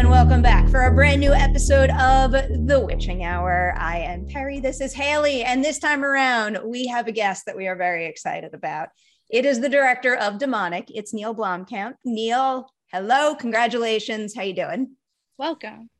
[0.00, 0.18] everyone.
[0.18, 3.74] Welcome back for a brand new episode of The Witching Hour.
[3.76, 4.58] I am Perry.
[4.58, 5.42] This is Haley.
[5.42, 8.88] And this time around, we have a guest that we are very excited about.
[9.28, 10.90] It is the director of Demonic.
[10.94, 11.96] It's Neil Blomkamp.
[12.02, 13.34] Neil, hello.
[13.34, 14.34] Congratulations.
[14.34, 14.96] How you doing?
[15.36, 15.90] Welcome.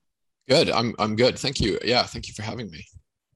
[0.48, 0.70] Good.
[0.70, 1.38] I'm, I'm good.
[1.38, 1.78] Thank you.
[1.84, 2.04] Yeah.
[2.04, 2.86] Thank you for having me.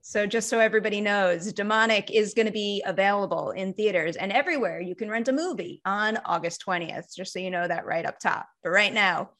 [0.00, 4.80] So, just so everybody knows, Demonic is going to be available in theaters and everywhere
[4.80, 8.18] you can rent a movie on August 20th, just so you know that right up
[8.18, 8.46] top.
[8.62, 9.30] But right now,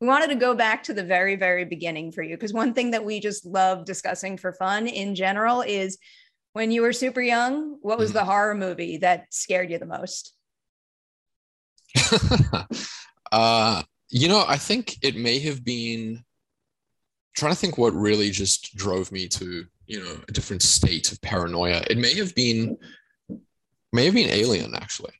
[0.00, 2.90] we wanted to go back to the very, very beginning for you because one thing
[2.90, 5.98] that we just love discussing for fun in general is
[6.52, 8.18] when you were super young, what was mm-hmm.
[8.18, 10.34] the horror movie that scared you the most?
[13.32, 16.24] uh, you know, I think it may have been
[17.36, 21.20] trying to think what really just drove me to you know a different state of
[21.22, 22.76] paranoia it may have been
[23.92, 25.12] may have been alien actually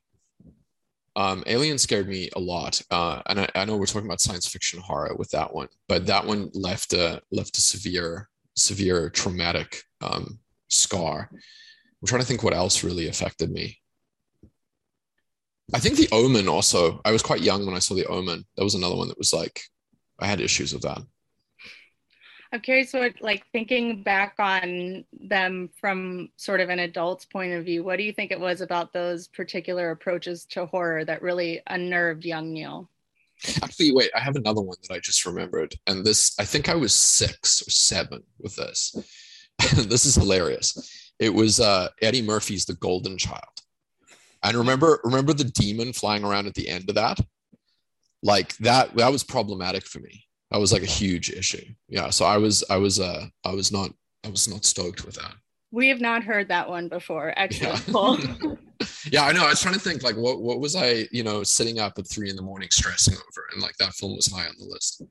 [1.16, 2.80] um, alien scared me a lot.
[2.90, 6.06] Uh, and I, I, know we're talking about science fiction horror with that one but
[6.06, 11.30] that one left a left a severe severe traumatic um, scar.
[11.32, 13.78] I'm trying to think what else really affected me.
[15.74, 18.44] I think the omen also i was quite young when i saw the omen.
[18.56, 19.60] That was another one that was like
[20.20, 21.00] i had issues with that
[22.52, 27.64] I'm curious what, like, thinking back on them from sort of an adult's point of
[27.64, 31.60] view, what do you think it was about those particular approaches to horror that really
[31.66, 32.88] unnerved young Neil?
[33.62, 35.74] Actually, wait, I have another one that I just remembered.
[35.86, 38.94] And this, I think I was six or seven with this.
[39.74, 41.12] this is hilarious.
[41.18, 43.42] It was uh, Eddie Murphy's The Golden Child.
[44.42, 47.18] And remember, remember the demon flying around at the end of that?
[48.22, 51.64] Like that, that was problematic for me that was like a huge issue.
[51.88, 52.10] Yeah.
[52.10, 53.90] So I was, I was, uh, I was not,
[54.24, 55.34] I was not stoked with that.
[55.72, 57.34] We have not heard that one before.
[57.36, 58.38] Excellent.
[58.42, 58.54] Yeah.
[59.10, 59.44] yeah, I know.
[59.44, 62.06] I was trying to think like what what was I, you know, sitting up at
[62.06, 65.02] three in the morning stressing over, and like that film was high on the list.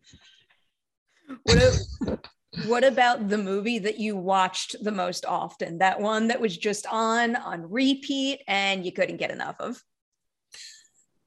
[1.44, 2.28] What,
[2.67, 5.79] what about the movie that you watched the most often?
[5.79, 9.81] That one that was just on on repeat and you couldn't get enough of?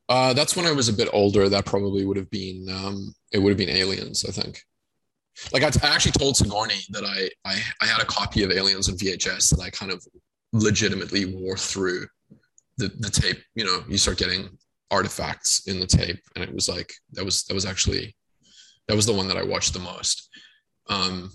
[0.09, 1.49] Uh, that's when I was a bit older.
[1.49, 4.25] That probably would have been um, it would have been Aliens.
[4.27, 4.63] I think.
[5.53, 8.97] Like I, actually told Sigourney that I, I I had a copy of Aliens on
[8.97, 10.05] VHS that I kind of
[10.53, 12.07] legitimately wore through
[12.77, 13.39] the the tape.
[13.55, 14.49] You know, you start getting
[14.91, 18.17] artifacts in the tape, and it was like that was that was actually
[18.89, 20.29] that was the one that I watched the most.
[20.89, 21.31] Um,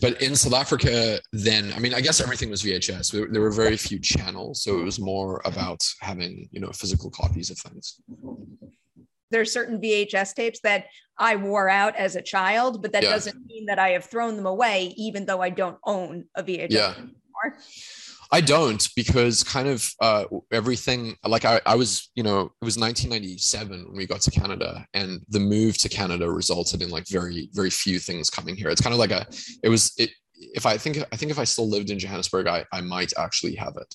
[0.00, 3.12] but in South Africa, then I mean, I guess everything was VHS.
[3.12, 7.10] There, there, were very few channels, so it was more about having you know physical
[7.10, 8.00] copies of things.
[9.30, 10.86] There's certain VHS tapes that
[11.18, 13.10] I wore out as a child, but that yeah.
[13.10, 16.70] doesn't mean that I have thrown them away, even though I don't own a VHS
[16.70, 16.94] yeah.
[16.96, 17.58] anymore.
[18.30, 22.78] I don't because kind of uh, everything like I, I was, you know, it was
[22.78, 27.48] 1997 when we got to Canada and the move to Canada resulted in like very,
[27.52, 28.68] very few things coming here.
[28.68, 29.26] It's kind of like a,
[29.62, 32.64] it was, it, if I think, I think if I still lived in Johannesburg, I,
[32.70, 33.94] I might actually have it.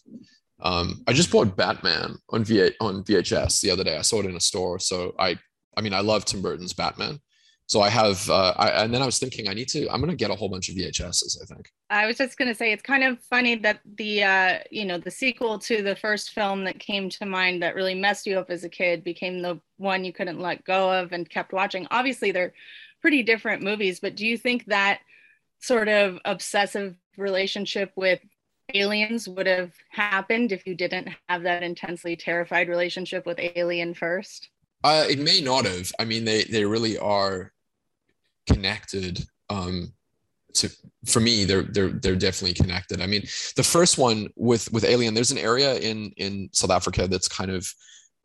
[0.62, 3.98] Um, I just bought Batman on V on VHS the other day.
[3.98, 4.80] I saw it in a store.
[4.80, 5.38] So I,
[5.78, 7.20] I mean, I love Tim Burton's Batman
[7.68, 10.10] so I have, uh, I, and then I was thinking, I need to, I'm going
[10.10, 11.42] to get a whole bunch of VHSs.
[11.42, 11.72] I think.
[11.90, 14.98] I was just going to say, it's kind of funny that the, uh, you know,
[14.98, 18.50] the sequel to the first film that came to mind that really messed you up
[18.50, 21.88] as a kid became the one you couldn't let go of and kept watching.
[21.90, 22.54] Obviously, they're
[23.02, 25.00] pretty different movies, but do you think that
[25.60, 28.20] sort of obsessive relationship with
[28.74, 34.50] aliens would have happened if you didn't have that intensely terrified relationship with Alien first?
[34.84, 35.92] Uh, it may not have.
[36.00, 37.52] I mean, they they really are
[38.48, 39.26] connected.
[39.50, 39.94] Um,
[40.56, 40.70] to
[41.06, 43.02] for me, they're they're they're definitely connected.
[43.02, 43.22] I mean,
[43.56, 47.52] the first one with with Alien, there's an area in in South Africa that's kind
[47.52, 47.74] of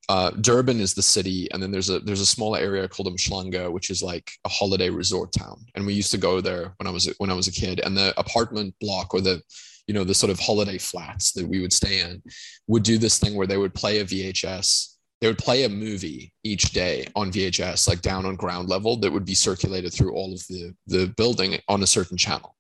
[0.09, 3.71] uh, Durban is the city, and then there's a there's a smaller area called Umhlanga,
[3.71, 5.65] which is like a holiday resort town.
[5.75, 7.81] And we used to go there when I was when I was a kid.
[7.81, 9.43] And the apartment block or the
[9.87, 12.23] you know the sort of holiday flats that we would stay in
[12.67, 16.33] would do this thing where they would play a VHS they would play a movie
[16.45, 20.33] each day on VHS, like down on ground level, that would be circulated through all
[20.33, 22.55] of the the building on a certain channel,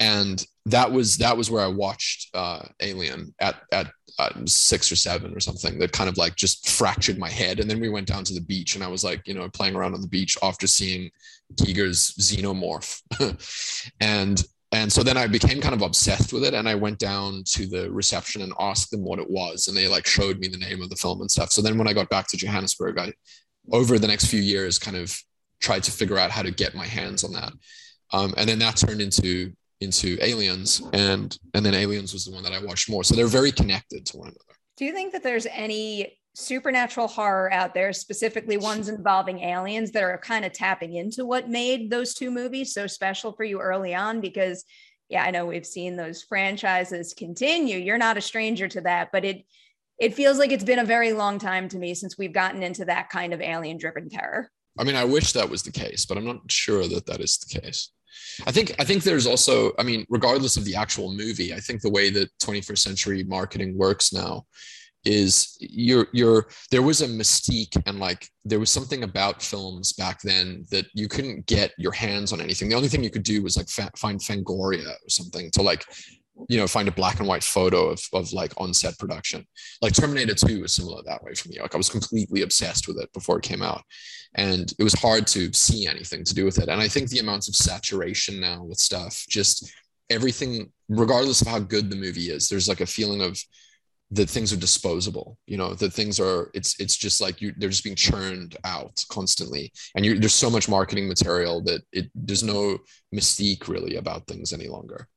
[0.00, 4.96] and that was that was where I watched uh, Alien at at uh, six or
[4.96, 5.78] seven or something.
[5.78, 8.40] That kind of like just fractured my head, and then we went down to the
[8.40, 11.10] beach, and I was like, you know, playing around on the beach after seeing
[11.54, 13.02] Giger's xenomorph,
[14.00, 16.52] and and so then I became kind of obsessed with it.
[16.52, 19.68] And I went down to the reception and asked them what it was.
[19.68, 21.52] And they like showed me the name of the film and stuff.
[21.52, 23.12] So then when I got back to Johannesburg, I,
[23.70, 25.16] over the next few years, kind of
[25.60, 27.52] tried to figure out how to get my hands on that.
[28.12, 32.42] Um, and then that turned into into Aliens, and and then Aliens was the one
[32.42, 33.04] that I watched more.
[33.04, 34.58] So they're very connected to one another.
[34.76, 40.02] Do you think that there's any supernatural horror out there, specifically ones involving aliens that
[40.02, 43.94] are kind of tapping into what made those two movies so special for you early
[43.94, 44.20] on?
[44.20, 44.64] Because,
[45.08, 47.78] yeah, I know we've seen those franchises continue.
[47.78, 49.44] You're not a stranger to that, but it
[49.96, 52.84] it feels like it's been a very long time to me since we've gotten into
[52.84, 54.50] that kind of alien driven terror.
[54.76, 57.38] I mean, I wish that was the case, but I'm not sure that that is
[57.38, 57.92] the case.
[58.44, 61.80] I think I think there's also, I mean, regardless of the actual movie, I think
[61.80, 64.46] the way that 21st century marketing works now
[65.04, 70.20] is you're you're there was a mystique and like there was something about films back
[70.22, 72.68] then that you couldn't get your hands on anything.
[72.68, 75.84] The only thing you could do was like fa- find fangoria or something to like
[76.48, 79.44] you know find a black and white photo of, of like on set production.
[79.82, 81.60] Like terminator 2 was similar that way for me.
[81.60, 83.82] Like i was completely obsessed with it before it came out.
[84.36, 86.68] And it was hard to see anything to do with it.
[86.68, 89.70] And i think the amounts of saturation now with stuff just
[90.10, 93.42] everything regardless of how good the movie is there's like a feeling of
[94.14, 97.68] that things are disposable you know that things are it's it's just like you they're
[97.68, 99.72] just being churned out constantly.
[99.94, 102.78] And you there's so much marketing material that it there's no
[103.14, 105.08] mystique really about things any longer.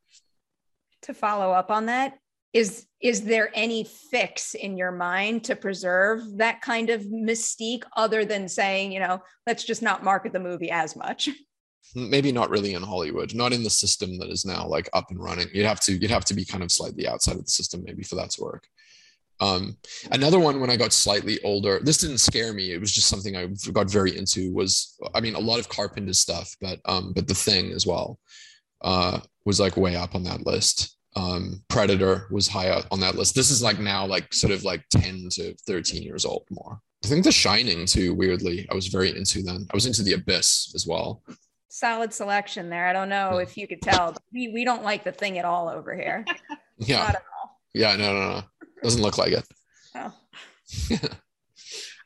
[1.04, 2.18] To follow up on that
[2.54, 8.26] is is there any fix in your mind to preserve that kind of mystique other
[8.26, 11.30] than saying you know let's just not market the movie as much?
[11.96, 15.22] Maybe not really in hollywood not in the system that is now like up and
[15.22, 15.48] running.
[15.54, 18.04] You'd have to you'd have to be kind of slightly outside of the system maybe
[18.04, 18.68] for that to work
[19.40, 19.78] um,
[20.12, 22.72] another one when I got slightly older, this didn't scare me.
[22.72, 24.54] It was just something I got very into.
[24.54, 28.20] Was I mean a lot of Carpenter stuff, but um, but the thing as well
[28.82, 30.98] uh, was like way up on that list.
[31.16, 33.36] Um, Predator was high up on that list.
[33.36, 36.80] This is like now like sort of like ten to thirteen years old more.
[37.04, 38.14] I think The Shining too.
[38.14, 39.68] Weirdly, I was very into then.
[39.72, 41.24] I was into The Abyss as well.
[41.70, 42.88] Solid selection there.
[42.88, 44.16] I don't know if you could tell.
[44.34, 46.26] We we don't like the thing at all over here.
[46.78, 47.14] yeah.
[47.74, 47.96] Yeah.
[47.96, 48.14] No.
[48.14, 48.32] No.
[48.32, 48.44] No.
[48.84, 49.46] Doesn't look like it.
[49.96, 50.14] Oh.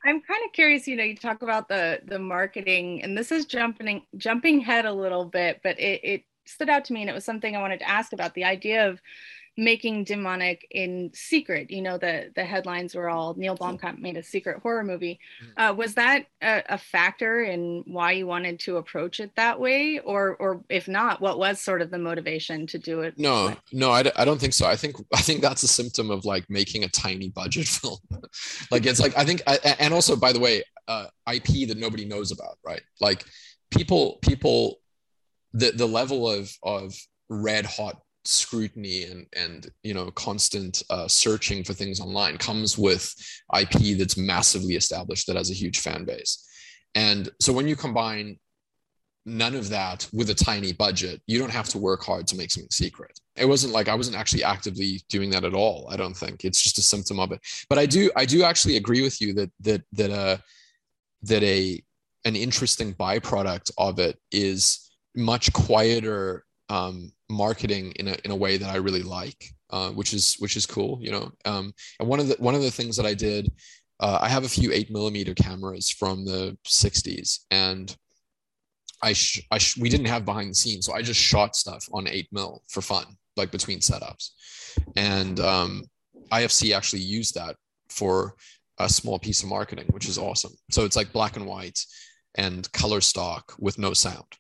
[0.03, 3.45] I'm kind of curious, you know, you talk about the the marketing and this is
[3.45, 7.13] jumping jumping head a little bit, but it, it stood out to me and it
[7.13, 8.99] was something I wanted to ask about the idea of
[9.57, 14.23] making demonic in secret you know the the headlines were all neil blomkamp made a
[14.23, 15.19] secret horror movie.
[15.43, 15.69] Mm.
[15.69, 19.99] uh, was that a, a, factor in why you wanted to approach it that way?
[19.99, 23.15] Or or if not what was sort of the motivation to do it?
[23.17, 24.65] No no I, I don't think so.
[24.65, 27.97] I think i think that's a symptom of like making a tiny budget film.
[28.71, 32.05] Like it's like i think I, and also by the way uh, ip that nobody
[32.05, 32.81] knows about right?
[32.99, 33.25] Like
[33.69, 34.79] people people
[35.53, 36.93] the the level of of
[37.29, 43.13] red hot scrutiny and and you know constant uh, searching for things online comes with
[43.57, 46.47] IP that's massively established that has a huge fan base.
[46.95, 48.37] And so when you combine
[49.25, 52.51] none of that with a tiny budget, you don't have to work hard to make
[52.51, 53.19] something secret.
[53.35, 55.87] It wasn't like I wasn't actually actively doing that at all.
[55.91, 57.39] I don't think it's just a symptom of it.
[57.69, 60.37] But I do I do actually agree with you that that that uh
[61.23, 61.83] that a
[62.25, 68.55] an interesting byproduct of it is much quieter um, marketing in a, in a way
[68.55, 71.29] that I really like, uh, which is which is cool, you know.
[71.43, 73.51] Um, and one of the one of the things that I did,
[73.99, 77.93] uh, I have a few eight millimeter cameras from the '60s, and
[79.03, 81.85] I, sh- I sh- we didn't have behind the scenes, so I just shot stuff
[81.91, 84.29] on eight mil for fun, like between setups,
[84.95, 85.83] and um,
[86.31, 87.57] IFC actually used that
[87.89, 88.35] for
[88.79, 90.53] a small piece of marketing, which is awesome.
[90.71, 91.79] So it's like black and white
[92.35, 94.37] and color stock with no sound.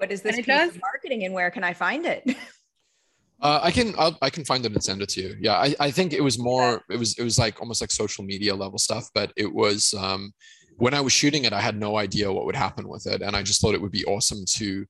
[0.00, 0.70] What is this piece does?
[0.70, 2.24] of marketing and where can I find it?
[3.42, 5.34] Uh, I can I'll, i can find it and send it to you.
[5.40, 8.22] Yeah, I, I think it was more it was it was like almost like social
[8.22, 10.34] media level stuff, but it was um,
[10.76, 13.34] when I was shooting it, I had no idea what would happen with it, and
[13.34, 14.84] I just thought it would be awesome to,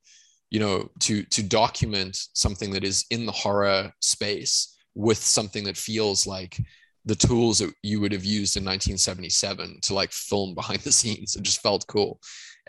[0.50, 5.76] you know, to to document something that is in the horror space with something that
[5.76, 6.59] feels like
[7.05, 11.37] the tools that you would have used in 1977 to like film behind the scenes.
[11.37, 12.19] It just felt cool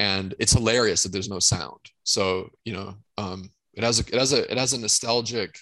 [0.02, 1.80] and it's hilarious that there's no sound.
[2.04, 5.56] So you know, um, it has a it has a it has a nostalgic,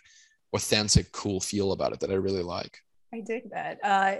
[0.54, 2.78] authentic, cool feel about it that I really like.
[3.14, 3.80] I dig that.
[3.84, 4.16] Uh,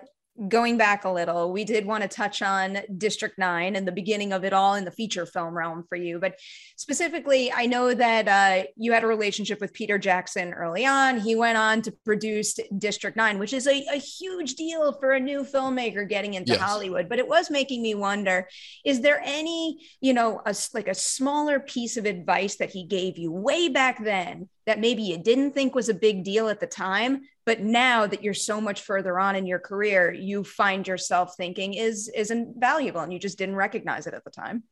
[0.48, 4.32] going back a little, we did want to touch on District 9 and the beginning
[4.32, 6.20] of it all in the feature film realm for you.
[6.20, 6.40] But
[6.78, 11.20] specifically, I know that uh, you had a relationship with Peter Jackson early on.
[11.20, 15.20] He went on to produce District 9, which is a, a huge deal for a
[15.20, 16.62] new filmmaker getting into yes.
[16.62, 17.10] Hollywood.
[17.10, 18.48] But it was making me wonder
[18.86, 23.18] is there any, you know, a, like a smaller piece of advice that he gave
[23.18, 26.68] you way back then that maybe you didn't think was a big deal at the
[26.68, 31.36] time but now that you're so much further on in your career you find yourself
[31.36, 34.64] thinking is is invaluable and you just didn't recognize it at the time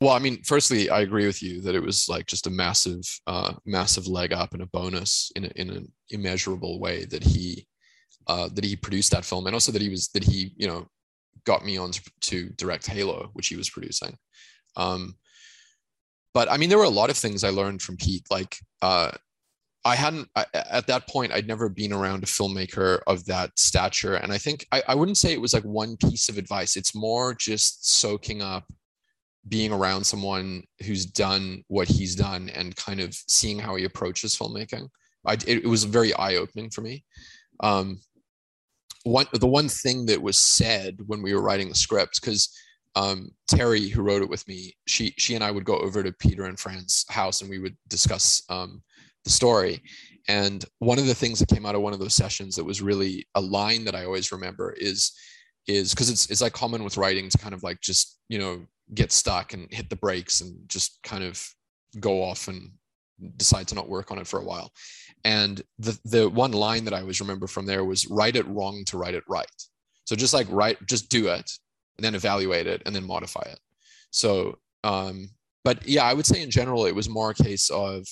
[0.00, 3.04] well i mean firstly i agree with you that it was like just a massive
[3.26, 7.66] uh massive leg up and a bonus in, a, in an immeasurable way that he
[8.28, 10.86] uh, that he produced that film, and also that he was that he you know
[11.44, 14.16] got me on to, to direct Halo, which he was producing.
[14.76, 15.16] Um,
[16.34, 18.26] but I mean, there were a lot of things I learned from Pete.
[18.30, 19.12] Like uh,
[19.88, 24.16] I hadn't I, at that point I'd never been around a filmmaker of that stature,
[24.16, 26.76] and I think I, I wouldn't say it was like one piece of advice.
[26.76, 28.70] It's more just soaking up
[29.48, 34.36] being around someone who's done what he's done and kind of seeing how he approaches
[34.36, 34.88] filmmaking.
[35.24, 37.02] I, it, it was very eye opening for me.
[37.60, 38.00] Um,
[39.04, 42.54] one the one thing that was said when we were writing the script because
[42.94, 46.12] um, Terri, who wrote it with me, she she and I would go over to
[46.12, 48.82] Peter and Fran's house and we would discuss um,
[49.28, 49.82] the story.
[50.26, 52.82] And one of the things that came out of one of those sessions that was
[52.82, 55.12] really a line that I always remember is
[55.66, 58.66] is because it's it's like common with writing to kind of like just you know
[58.94, 61.46] get stuck and hit the brakes and just kind of
[62.00, 62.70] go off and
[63.36, 64.70] decide to not work on it for a while.
[65.24, 68.84] And the the one line that I always remember from there was write it wrong
[68.86, 69.46] to write it right.
[70.04, 71.50] So just like write, just do it
[71.98, 73.60] and then evaluate it and then modify it.
[74.10, 75.30] So um,
[75.64, 78.06] but yeah, I would say in general it was more a case of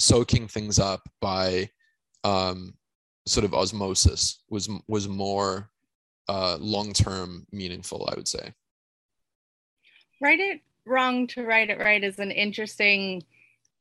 [0.00, 1.70] soaking things up by
[2.24, 2.74] um,
[3.26, 5.70] sort of osmosis was was more
[6.28, 8.52] uh, long term meaningful, I would say.
[10.20, 13.22] Write it wrong to write it right is an interesting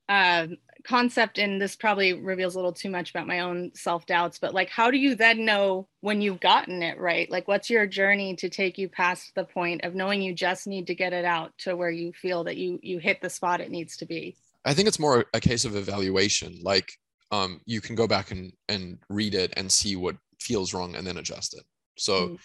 [0.10, 0.48] uh,
[0.84, 4.54] concept and this probably reveals a little too much about my own self doubts but
[4.54, 8.36] like how do you then know when you've gotten it right like what's your journey
[8.36, 11.52] to take you past the point of knowing you just need to get it out
[11.58, 14.36] to where you feel that you you hit the spot it needs to be
[14.66, 16.92] i think it's more a case of evaluation like
[17.32, 21.06] um you can go back and and read it and see what feels wrong and
[21.06, 21.64] then adjust it.
[21.98, 22.38] So mm.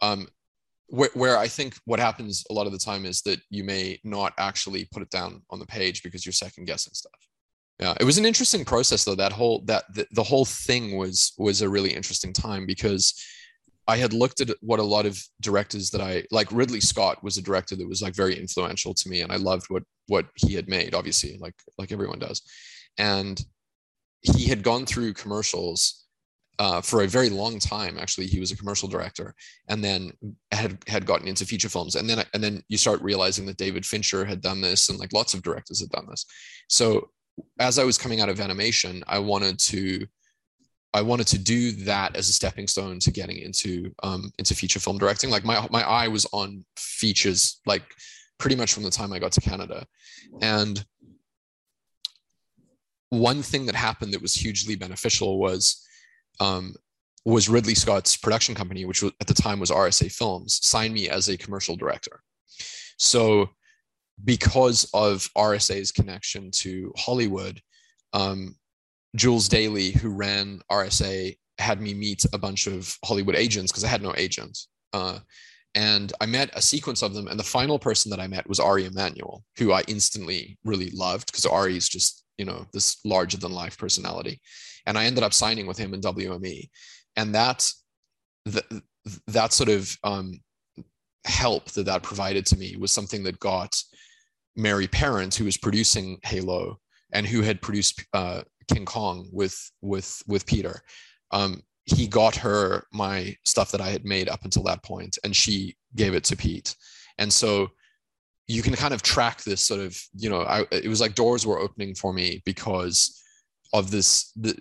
[0.00, 0.28] um
[0.88, 3.98] where, where I think what happens a lot of the time is that you may
[4.04, 7.12] not actually put it down on the page because you're second guessing stuff.
[7.78, 9.14] Yeah it was an interesting process though.
[9.14, 13.14] That whole that the, the whole thing was was a really interesting time because
[13.88, 17.36] I had looked at what a lot of directors that I like Ridley Scott was
[17.36, 20.54] a director that was like very influential to me and I loved what what he
[20.54, 22.42] had made obviously like like everyone does.
[22.98, 23.42] And
[24.20, 26.04] he had gone through commercials
[26.58, 28.26] uh, for a very long time actually.
[28.26, 29.34] He was a commercial director
[29.68, 30.12] and then
[30.52, 31.96] had had gotten into feature films.
[31.96, 35.12] And then and then you start realizing that David Fincher had done this and like
[35.12, 36.24] lots of directors had done this.
[36.68, 37.08] So
[37.58, 40.06] as I was coming out of animation, I wanted to
[40.94, 44.78] I wanted to do that as a stepping stone to getting into um, into feature
[44.78, 45.30] film directing.
[45.30, 47.82] Like my my eye was on features like
[48.38, 49.86] pretty much from the time I got to Canada,
[50.40, 50.84] and
[53.08, 55.86] one thing that happened that was hugely beneficial was
[56.40, 56.74] um,
[57.24, 61.08] was Ridley Scott's production company, which was, at the time was RSA Films, signed me
[61.08, 62.20] as a commercial director.
[62.98, 63.50] So
[64.24, 67.60] because of RSA's connection to Hollywood,
[68.12, 68.56] um,
[69.16, 73.88] Jules Daly, who ran RSA, had me meet a bunch of Hollywood agents because I
[73.88, 74.58] had no agent.
[74.92, 75.18] Uh,
[75.74, 77.28] and I met a sequence of them.
[77.28, 81.26] And the final person that I met was Ari Emanuel, who I instantly really loved
[81.26, 84.40] because Ari is just, you know, this larger than life personality.
[84.86, 86.68] And I ended up signing with him in WME.
[87.16, 87.70] And that,
[88.46, 88.82] that,
[89.28, 90.40] that sort of um,
[91.24, 93.74] help that that provided to me was something that got
[94.56, 96.78] Mary Parent, who was producing Halo
[97.12, 98.42] and who had produced uh,
[98.72, 100.82] King Kong with with with Peter.
[101.30, 105.34] Um, he got her my stuff that I had made up until that point, and
[105.34, 106.76] she gave it to Pete.
[107.18, 107.68] And so
[108.46, 111.46] you can kind of track this sort of, you know, I, it was like doors
[111.46, 113.22] were opening for me because
[113.72, 114.54] of this the,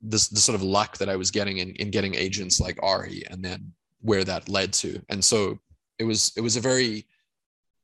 [0.00, 3.24] this the sort of luck that I was getting in, in getting agents like Ari,
[3.30, 5.00] and then where that led to.
[5.08, 5.58] And so
[5.98, 7.06] it was it was a very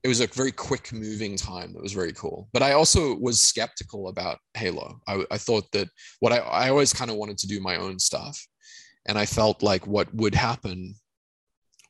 [0.05, 2.49] it was a very quick moving time that was very cool.
[2.53, 5.01] But i also was skeptical about halo.
[5.09, 5.89] I, I thought that
[6.21, 8.39] what i, I always kind of wanted to do my own stuff.
[9.07, 10.95] And i felt like what would happen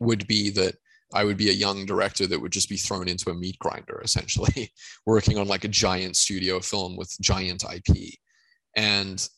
[0.00, 0.76] would be that
[1.12, 4.00] i would be a young director that would just be thrown into a meat grinder
[4.02, 4.73] essentially
[5.06, 7.97] working on like a giant studio film with giant ip
[8.76, 9.28] and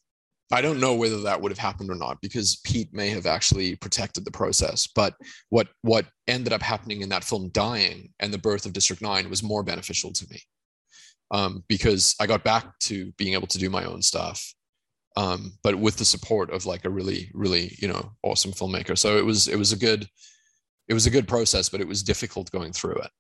[0.53, 3.75] I don't know whether that would have happened or not because Pete may have actually
[3.77, 4.87] protected the process.
[4.87, 5.15] But
[5.49, 9.29] what what ended up happening in that film, dying and the birth of District Nine,
[9.29, 10.41] was more beneficial to me
[11.31, 14.55] um, because I got back to being able to do my own stuff,
[15.17, 18.97] um, but with the support of like a really really you know awesome filmmaker.
[18.97, 20.09] So it was it was a good
[20.89, 23.11] it was a good process, but it was difficult going through it.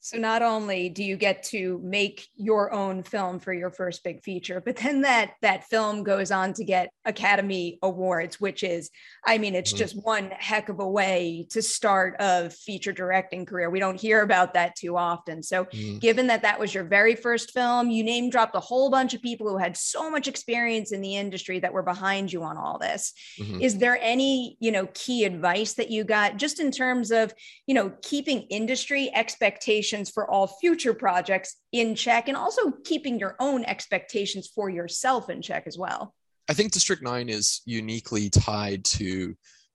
[0.00, 4.22] So not only do you get to make your own film for your first big
[4.22, 8.90] feature, but then that that film goes on to get Academy Awards, which is,
[9.26, 9.78] I mean, it's mm-hmm.
[9.78, 13.68] just one heck of a way to start a feature directing career.
[13.68, 15.42] We don't hear about that too often.
[15.42, 15.98] So, mm-hmm.
[15.98, 19.22] given that that was your very first film, you name dropped a whole bunch of
[19.22, 22.78] people who had so much experience in the industry that were behind you on all
[22.78, 23.12] this.
[23.40, 23.60] Mm-hmm.
[23.60, 27.34] Is there any, you know, key advice that you got just in terms of,
[27.66, 33.18] you know, keeping industry expectations expectations for all future projects in check and also keeping
[33.18, 36.14] your own expectations for yourself in check as well.
[36.48, 39.34] I think District 9 is uniquely tied to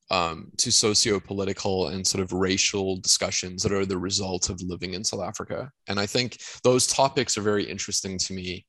[0.09, 5.05] um, to socio-political and sort of racial discussions that are the result of living in
[5.05, 5.71] South Africa.
[5.87, 8.65] And I think those topics are very interesting to me.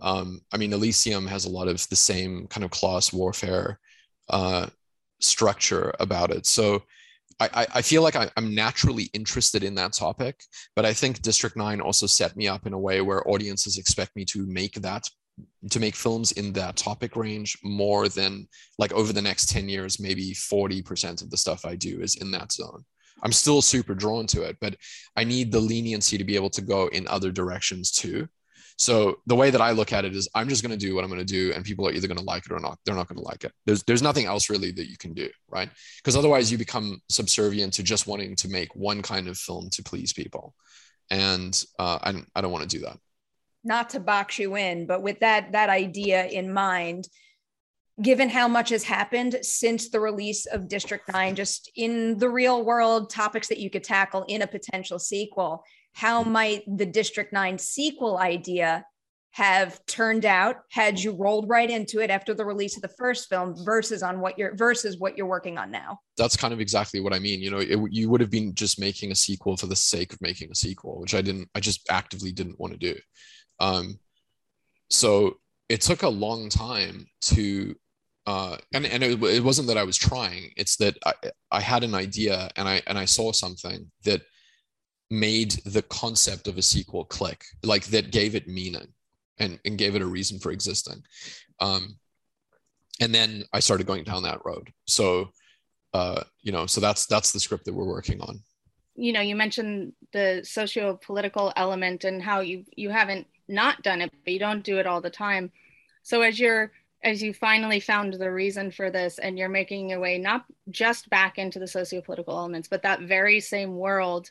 [0.00, 3.78] Um, I mean, Elysium has a lot of the same kind of class warfare
[4.30, 4.68] uh,
[5.20, 6.46] structure about it.
[6.46, 6.82] So
[7.38, 10.40] I, I feel like I, am naturally interested in that topic,
[10.74, 14.16] but I think District 9 also set me up in a way where audiences expect
[14.16, 15.04] me to make that
[15.70, 20.00] to make films in that topic range more than like over the next 10 years
[20.00, 22.84] maybe 40% of the stuff i do is in that zone.
[23.22, 24.76] I'm still super drawn to it but
[25.14, 28.28] i need the leniency to be able to go in other directions too
[28.76, 31.02] so the way that I look at it is I'm just going to do what
[31.02, 32.78] I'm going to do and people are either going to like it or not.
[32.84, 33.52] They're not going to like it.
[33.64, 35.70] There's there's nothing else really that you can do, right?
[35.96, 39.82] Because otherwise you become subservient to just wanting to make one kind of film to
[39.82, 40.54] please people.
[41.10, 42.98] And uh, I, I don't want to do that.
[43.64, 47.08] Not to box you in, but with that that idea in mind,
[48.02, 52.64] given how much has happened since the release of District 9, just in the real
[52.64, 55.64] world, topics that you could tackle in a potential sequel,
[55.96, 58.84] how might the District 9 sequel idea
[59.30, 63.30] have turned out had you rolled right into it after the release of the first
[63.30, 65.98] film versus on what you're versus what you're working on now?
[66.18, 67.40] That's kind of exactly what i mean.
[67.40, 70.20] You know it, you would have been just making a sequel for the sake of
[70.20, 72.98] making a sequel which i didn't i just actively didn't want to do.
[73.58, 73.98] Um
[74.90, 75.38] so
[75.68, 77.74] it took a long time to
[78.26, 80.50] uh, and and it, it wasn't that I was trying.
[80.56, 81.12] It's that I,
[81.52, 84.22] I had an idea and I and I saw something that
[85.10, 88.88] made the concept of a sequel click, like that gave it meaning
[89.38, 91.02] and, and gave it a reason for existing.
[91.60, 91.98] Um,
[93.00, 94.70] and then I started going down that road.
[94.86, 95.30] So,
[95.92, 98.40] uh, you know, so that's that's the script that we're working on.
[98.94, 104.10] You know, you mentioned the socio-political element and how you you haven't not done it,
[104.24, 105.52] but you don't do it all the time.
[106.02, 106.72] So as you're
[107.04, 111.08] as you finally found the reason for this and you're making your way not just
[111.10, 114.30] back into the socio-political elements, but that very same world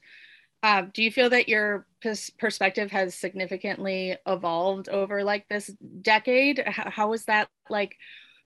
[0.65, 5.67] uh, do you feel that your pers- perspective has significantly evolved over like this
[6.01, 6.63] decade?
[6.65, 7.95] How, how was that like?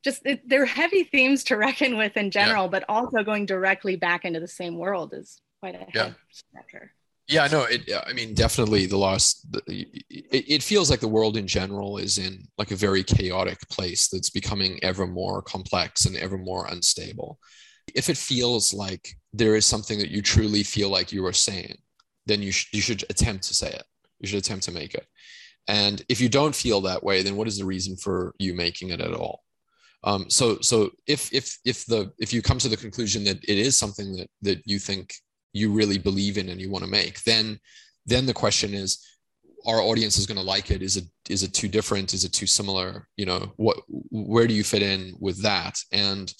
[0.03, 2.71] Just it, they're heavy themes to reckon with in general, yeah.
[2.71, 6.11] but also going directly back into the same world is quite a yeah.
[6.29, 6.91] stretcher.
[7.29, 7.89] Yeah, no, it.
[8.05, 9.47] I mean, definitely the last.
[9.67, 14.09] It, it feels like the world in general is in like a very chaotic place
[14.09, 17.39] that's becoming ever more complex and ever more unstable.
[17.95, 21.77] If it feels like there is something that you truly feel like you are saying,
[22.29, 23.83] then you, sh- you should attempt to say it.
[24.19, 25.07] You should attempt to make it.
[25.67, 28.89] And if you don't feel that way, then what is the reason for you making
[28.89, 29.43] it at all?
[30.03, 33.57] Um, so so if if if the if you come to the conclusion that it
[33.57, 35.13] is something that that you think
[35.53, 37.59] you really believe in and you want to make, then
[38.05, 39.05] then the question is,
[39.67, 40.81] our audience is going to like it?
[40.81, 42.13] Is it is it too different?
[42.13, 43.07] Is it too similar?
[43.17, 43.77] You know, what
[44.09, 45.77] where do you fit in with that?
[45.91, 46.33] And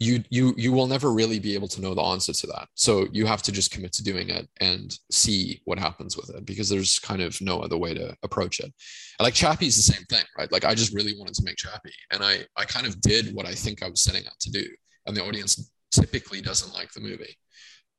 [0.00, 2.68] you you you will never really be able to know the answer to that.
[2.74, 6.46] So you have to just commit to doing it and see what happens with it
[6.46, 8.72] because there's kind of no other way to approach it.
[9.18, 10.50] Like chappie is the same thing right?
[10.52, 13.46] Like i just really wanted to make chappie and i i kind of did what
[13.46, 14.64] i think i was setting out to do.
[15.06, 17.36] And the audience typically doesn't like the movie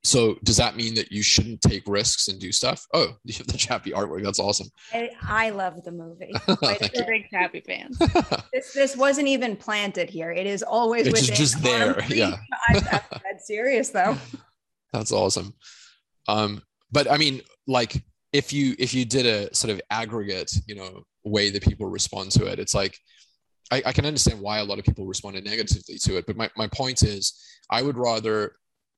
[0.04, 2.86] so does that mean that you shouldn't take risks and do stuff?
[2.94, 4.24] Oh, you have the Chappie artwork.
[4.24, 4.68] That's awesome.
[4.94, 6.32] I, I love the movie.
[6.48, 7.92] I'm a big Chappie fan.
[8.54, 10.32] this this wasn't even planted here.
[10.32, 12.02] It is always it's just, just there.
[12.08, 12.38] Yeah.
[12.70, 14.18] I'm dead serious though.
[14.94, 15.54] That's awesome.
[16.28, 20.76] Um, but I mean, like if you if you did a sort of aggregate, you
[20.76, 22.98] know, way that people respond to it, it's like
[23.72, 26.26] I, I can understand why a lot of people responded negatively to it.
[26.26, 28.54] But my, my point is I would rather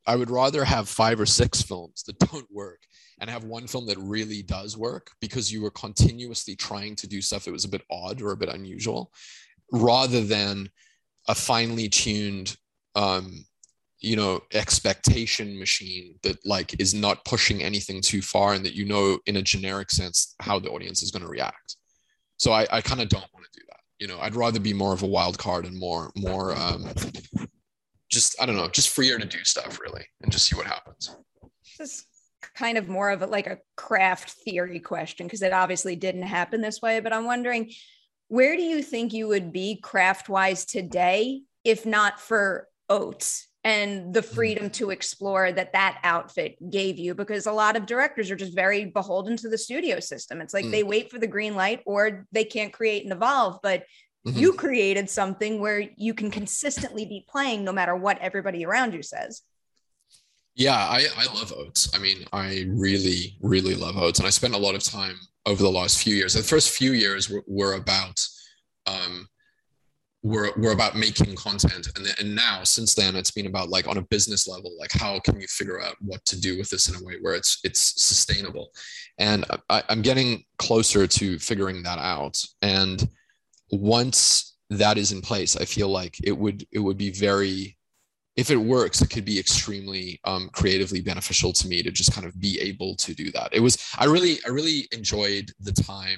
[0.07, 2.81] I would rather have five or six films that don't work
[3.19, 7.21] and have one film that really does work because you were continuously trying to do
[7.21, 9.11] stuff that was a bit odd or a bit unusual
[9.71, 10.69] rather than
[11.27, 12.57] a finely tuned
[12.95, 13.45] um,
[13.99, 18.85] you know expectation machine that like is not pushing anything too far and that you
[18.85, 21.77] know in a generic sense how the audience is going to react.
[22.37, 23.79] So i, I kind of don't want to do that.
[23.99, 26.89] You know i'd rather be more of a wild card and more more um,
[28.11, 31.15] just I don't know, just freer to do stuff really, and just see what happens.
[31.77, 32.05] This is
[32.55, 36.61] kind of more of a, like a craft theory question because it obviously didn't happen
[36.61, 36.99] this way.
[36.99, 37.71] But I'm wondering,
[38.27, 44.13] where do you think you would be craft wise today if not for Oats and
[44.13, 44.25] the mm.
[44.25, 47.15] freedom to explore that that outfit gave you?
[47.15, 50.41] Because a lot of directors are just very beholden to the studio system.
[50.41, 50.71] It's like mm.
[50.71, 53.59] they wait for the green light or they can't create and evolve.
[53.63, 53.83] But
[54.25, 54.37] Mm-hmm.
[54.37, 59.01] You created something where you can consistently be playing no matter what everybody around you
[59.01, 59.41] says.
[60.53, 61.89] Yeah, I, I love oats.
[61.95, 64.19] I mean, I really, really love oats.
[64.19, 66.33] And I spent a lot of time over the last few years.
[66.33, 68.19] The first few years were, were about
[68.85, 69.27] um,
[70.23, 71.87] were, were about making content.
[71.95, 74.91] And, then, and now since then it's been about like on a business level, like
[74.91, 77.59] how can you figure out what to do with this in a way where it's
[77.63, 78.71] it's sustainable.
[79.17, 82.43] And I, I'm getting closer to figuring that out.
[82.61, 83.07] And
[83.71, 87.77] once that is in place, I feel like it would it would be very
[88.37, 92.25] if it works, it could be extremely um, creatively beneficial to me to just kind
[92.25, 93.49] of be able to do that.
[93.51, 96.17] It was I really I really enjoyed the time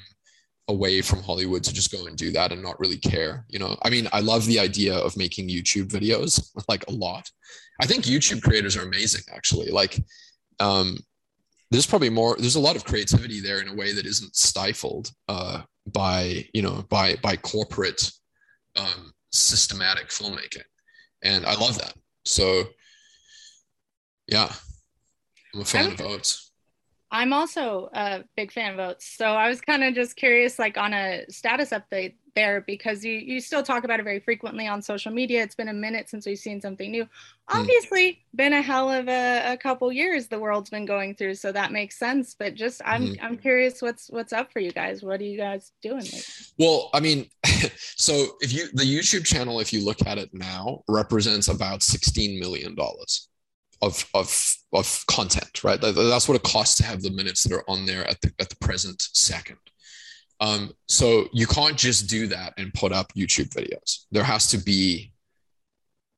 [0.68, 3.46] away from Hollywood to just go and do that and not really care.
[3.50, 7.30] You know, I mean, I love the idea of making YouTube videos like a lot.
[7.82, 9.72] I think YouTube creators are amazing actually.
[9.72, 10.02] Like
[10.60, 10.98] um
[11.72, 15.12] there's probably more there's a lot of creativity there in a way that isn't stifled
[15.28, 18.12] uh by you know by by corporate
[18.76, 20.63] um, systematic filmmaking.
[21.22, 21.93] And i love that.
[22.26, 22.65] So
[24.28, 24.52] yeah
[25.54, 26.52] i'm a fan I'm, of oats
[27.12, 30.78] i'm also a big fan of oats so i was kind of just curious like
[30.78, 34.82] on a status update there because you you still talk about it very frequently on
[34.82, 35.43] social media.
[35.43, 37.04] It's been a minute since we've seen something new.
[37.48, 37.60] Hmm.
[37.60, 38.17] Obviously, mm.
[38.36, 41.72] been a hell of a, a, couple years the world's been going through, so that
[41.72, 42.36] makes sense.
[42.38, 43.19] But just I'm mm.
[43.22, 45.04] I'm curious what's what's up for you guys.
[45.04, 46.06] What are you guys doing?
[46.58, 47.28] Well, I mean,
[47.78, 52.39] so if you the YouTube channel, if you look at it now, represents about sixteen
[52.39, 53.30] million dollars.
[53.82, 55.82] Of, of, of content, right?
[55.82, 58.48] That's what it costs to have the minutes that are on there at the at
[58.48, 59.58] the present second.
[60.43, 64.08] Um, so you can't just do that and put up YouTube videos.
[64.12, 65.13] There has to be,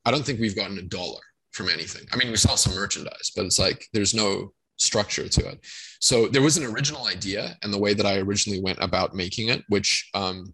[0.03, 2.07] I don't think we've gotten a dollar from anything.
[2.11, 5.59] I mean, we sell some merchandise, but it's like there's no structure to it.
[5.99, 9.49] So there was an original idea and the way that I originally went about making
[9.49, 10.51] it, which um,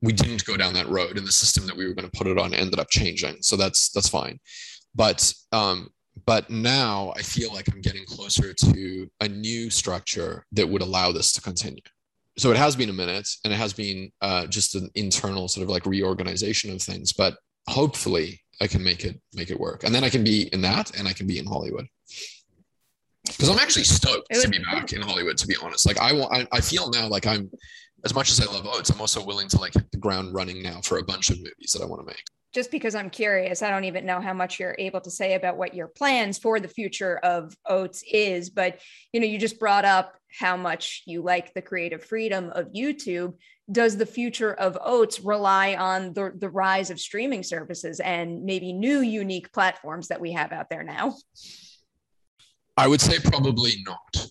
[0.00, 2.28] we didn't go down that road and the system that we were going to put
[2.28, 3.38] it on ended up changing.
[3.40, 4.38] So that's that's fine.
[4.94, 5.90] But um,
[6.24, 11.10] but now I feel like I'm getting closer to a new structure that would allow
[11.10, 11.82] this to continue
[12.38, 15.64] so it has been a minute and it has been uh, just an internal sort
[15.64, 17.36] of like reorganization of things but
[17.68, 19.84] hopefully i can make it make it work.
[19.84, 21.86] And then i can be in that and i can be in hollywood.
[23.26, 25.86] Because i'm actually stoked to be back in hollywood to be honest.
[25.86, 27.50] Like i want I, I feel now like i'm
[28.04, 30.62] as much as i love oats i'm also willing to like hit the ground running
[30.62, 32.22] now for a bunch of movies that i want to make.
[32.52, 35.56] Just because I'm curious, I don't even know how much you're able to say about
[35.56, 38.80] what your plans for the future of Oats is, but
[39.12, 43.34] you know, you just brought up how much you like the creative freedom of YouTube.
[43.70, 48.72] Does the future of Oats rely on the, the rise of streaming services and maybe
[48.72, 51.16] new unique platforms that we have out there now?
[52.76, 54.30] I would say probably not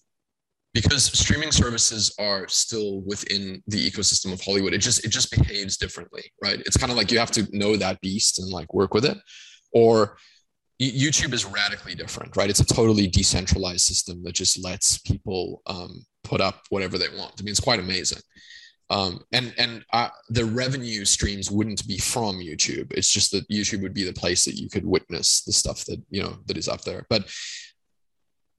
[0.74, 5.78] because streaming services are still within the ecosystem of Hollywood, it just it just behaves
[5.78, 6.60] differently, right?
[6.66, 9.18] It's kind of like you have to know that beast and like work with it,
[9.74, 10.18] or
[10.82, 12.50] YouTube is radically different, right?
[12.50, 17.34] It's a totally decentralized system that just lets people um, put up whatever they want.
[17.38, 18.22] I mean, it's quite amazing.
[18.90, 22.92] Um, and and uh, the revenue streams wouldn't be from YouTube.
[22.92, 26.02] It's just that YouTube would be the place that you could witness the stuff that
[26.10, 27.06] you know that is up there.
[27.10, 27.30] But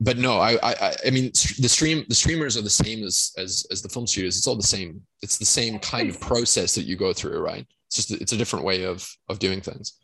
[0.02, 3.66] but no, I, I, I mean, the stream, the streamers are the same as, as,
[3.70, 4.38] as the film studios.
[4.38, 5.02] It's all the same.
[5.20, 7.66] It's the same kind of process that you go through, right?
[7.86, 9.98] It's just, it's a different way of, of doing things.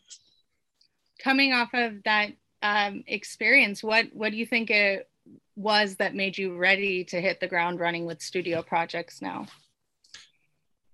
[1.19, 5.09] Coming off of that um, experience, what, what do you think it
[5.57, 9.47] was that made you ready to hit the ground running with studio projects now?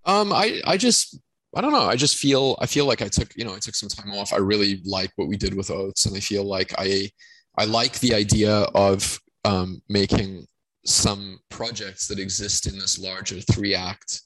[0.05, 1.19] Um, I, I just,
[1.55, 1.87] I don't know.
[1.87, 4.33] I just feel, I feel like I took, you know, I took some time off.
[4.33, 7.11] I really like what we did with Oats and I feel like I,
[7.59, 10.47] I like the idea of um, making
[10.85, 14.23] some projects that exist in this larger three act,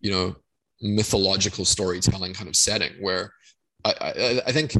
[0.00, 0.36] you know,
[0.80, 3.32] mythological storytelling kind of setting where
[3.84, 4.74] I, I, I think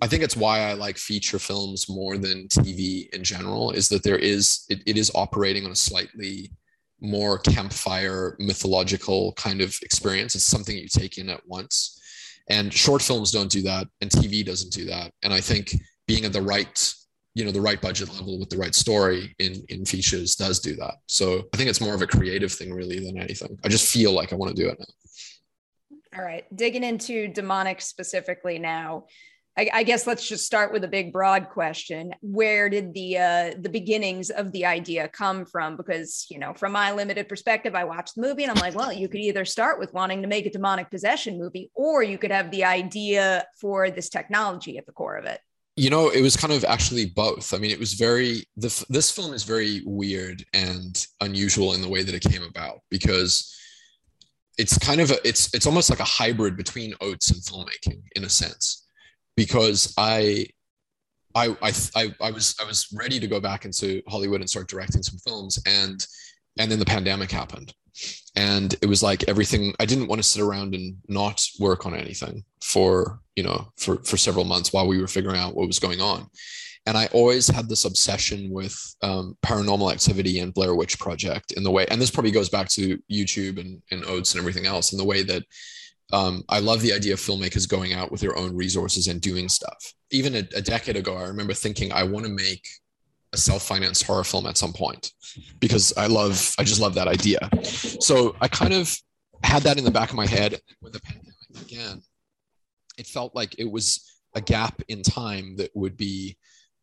[0.00, 4.02] I think it's why I like feature films more than TV in general is that
[4.02, 6.50] there is it, it is operating on a slightly
[7.00, 10.34] more campfire mythological kind of experience.
[10.34, 12.00] It's something you take in at once.
[12.48, 15.12] And short films don't do that and TV doesn't do that.
[15.22, 15.74] And I think
[16.06, 16.94] being at the right
[17.34, 20.74] you know the right budget level with the right story in in features does do
[20.74, 23.92] that so i think it's more of a creative thing really than anything i just
[23.92, 29.04] feel like i want to do it now all right digging into demonic specifically now
[29.58, 32.12] I, I, guess let's just start with a big broad question.
[32.20, 35.76] Where did the uh, the beginnings of the idea come from?
[35.76, 38.92] Because you know, from my limited perspective, I watched the movie and I'm like, well,
[38.92, 42.30] you could either start with wanting to make a demonic possession movie, or you could
[42.30, 45.40] have the idea for this technology at the core of it.
[45.76, 47.54] You know, it was kind of actually both.
[47.54, 51.88] I mean, it was very the, this film is very weird and unusual in the
[51.88, 53.54] way that it came about because
[54.58, 58.24] it's kind of a, it's it's almost like a hybrid between oats and filmmaking in
[58.24, 58.85] a sense
[59.36, 60.46] because I,
[61.34, 61.54] I,
[61.94, 65.18] I, I was I was ready to go back into Hollywood and start directing some
[65.18, 66.04] films, and
[66.58, 67.74] and then the pandemic happened,
[68.34, 69.74] and it was like everything.
[69.78, 74.02] I didn't want to sit around and not work on anything for you know for
[74.04, 76.26] for several months while we were figuring out what was going on,
[76.86, 81.64] and I always had this obsession with um, paranormal activity and Blair Witch Project in
[81.64, 84.92] the way, and this probably goes back to YouTube and, and Oats and everything else
[84.92, 85.42] in the way that
[86.12, 89.48] um, I love the idea of filmmakers going out with their own resources and doing
[89.48, 89.92] stuff.
[90.10, 92.66] Even a, a decade ago, I remember thinking I want to make
[93.32, 95.12] a self-financed horror film at some point
[95.58, 97.50] because I love, I just love that idea.
[97.64, 98.96] So I kind of
[99.42, 101.34] had that in the back of my head when the pandemic
[101.66, 102.02] began.
[102.98, 106.36] It felt like it was a gap in time that would be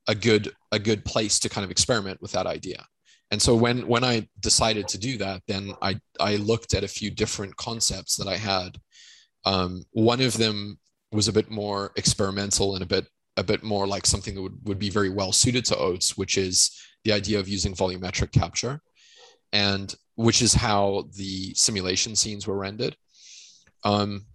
[0.08, 2.86] a good a good place to kind of experiment with that idea.
[3.32, 6.88] And so when when I decided to do that, then I I looked at a
[6.88, 8.78] few different concepts that I had
[9.46, 10.78] um, one of them
[11.12, 14.58] was a bit more experimental and a bit a bit more like something that would,
[14.66, 16.72] would be very well suited to oats which is
[17.04, 18.80] the idea of using volumetric capture
[19.52, 22.96] and which is how the simulation scenes were rendered.
[23.84, 24.26] Um,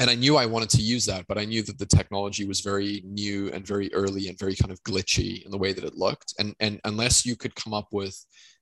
[0.00, 2.60] and i knew i wanted to use that but i knew that the technology was
[2.60, 5.94] very new and very early and very kind of glitchy in the way that it
[5.94, 6.34] looked.
[6.38, 8.16] And and unless you could come up with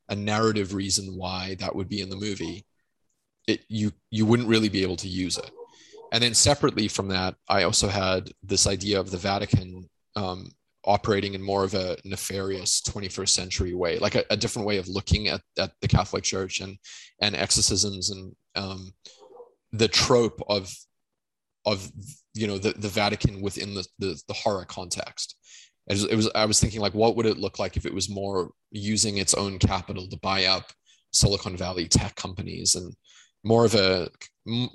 [0.09, 2.67] a narrative reason why that would be in the movie
[3.47, 5.51] it you you wouldn't really be able to use it
[6.13, 10.51] and then separately from that, I also had this idea of the Vatican um,
[10.85, 14.89] operating in more of a nefarious 21st century way, like a, a, different way of
[14.89, 16.77] looking at, at the Catholic Church and
[17.21, 18.93] and exorcisms and um,
[19.73, 20.73] the trope of
[21.67, 21.91] of
[22.35, 25.37] you know the, the Vatican within the, the, the horror context.
[25.89, 27.95] It was, it was I was thinking like what would it look like if it
[27.95, 30.73] was more using its own capital to buy up
[31.13, 32.95] Silicon Valley tech companies and
[33.45, 34.09] more of a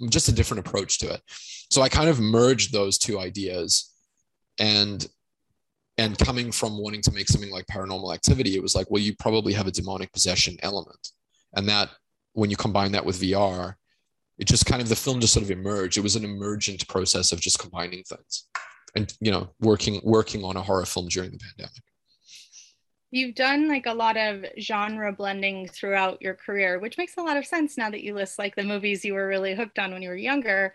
[0.09, 1.21] just a different approach to it.
[1.69, 3.91] So i kind of merged those two ideas
[4.59, 5.07] and
[5.97, 9.15] and coming from wanting to make something like paranormal activity it was like well you
[9.17, 11.09] probably have a demonic possession element.
[11.55, 11.89] And that
[12.33, 13.75] when you combine that with vr
[14.37, 15.97] it just kind of the film just sort of emerged.
[15.97, 18.47] It was an emergent process of just combining things
[18.95, 21.83] and you know working working on a horror film during the pandemic
[23.11, 27.37] You've done like a lot of genre blending throughout your career, which makes a lot
[27.37, 30.01] of sense now that you list like the movies you were really hooked on when
[30.01, 30.73] you were younger.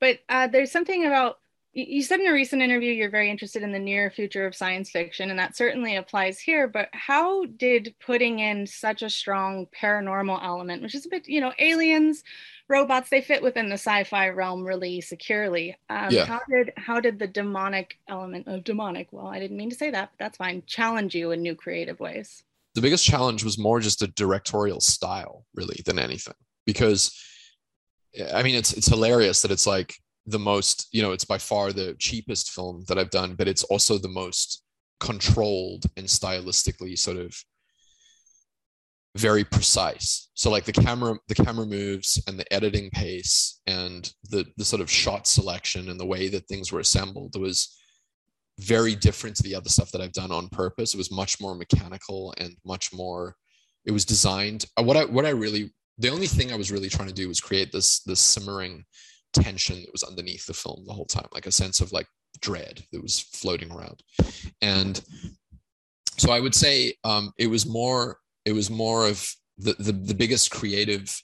[0.00, 1.38] But uh, there's something about
[1.72, 4.90] you said in a recent interview you're very interested in the near future of science
[4.90, 6.66] fiction, and that certainly applies here.
[6.66, 11.40] But how did putting in such a strong paranormal element, which is a bit, you
[11.40, 12.24] know, aliens,
[12.70, 15.76] robots they fit within the sci-fi realm really securely.
[15.88, 16.24] Um, yeah.
[16.24, 19.90] how did how did the demonic element of demonic well i didn't mean to say
[19.90, 22.42] that but that's fine challenge you in new creative ways?
[22.74, 26.34] The biggest challenge was more just a directorial style really than anything.
[26.66, 27.12] Because
[28.34, 29.94] i mean it's it's hilarious that it's like
[30.26, 33.64] the most you know it's by far the cheapest film that i've done but it's
[33.64, 34.62] also the most
[34.98, 37.42] controlled and stylistically sort of
[39.16, 40.30] very precise.
[40.34, 44.80] So like the camera the camera moves and the editing pace and the the sort
[44.80, 47.76] of shot selection and the way that things were assembled was
[48.60, 50.94] very different to the other stuff that i've done on purpose.
[50.94, 53.34] It was much more mechanical and much more
[53.84, 56.88] it was designed uh, what i what i really the only thing i was really
[56.88, 58.84] trying to do was create this this simmering
[59.32, 62.06] tension that was underneath the film the whole time like a sense of like
[62.40, 64.02] dread that was floating around.
[64.62, 65.00] And
[66.16, 68.18] so i would say um, it was more
[68.50, 71.16] it was more of the, the, the biggest creative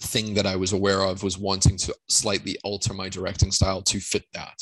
[0.00, 4.00] thing that I was aware of was wanting to slightly alter my directing style to
[4.00, 4.58] fit that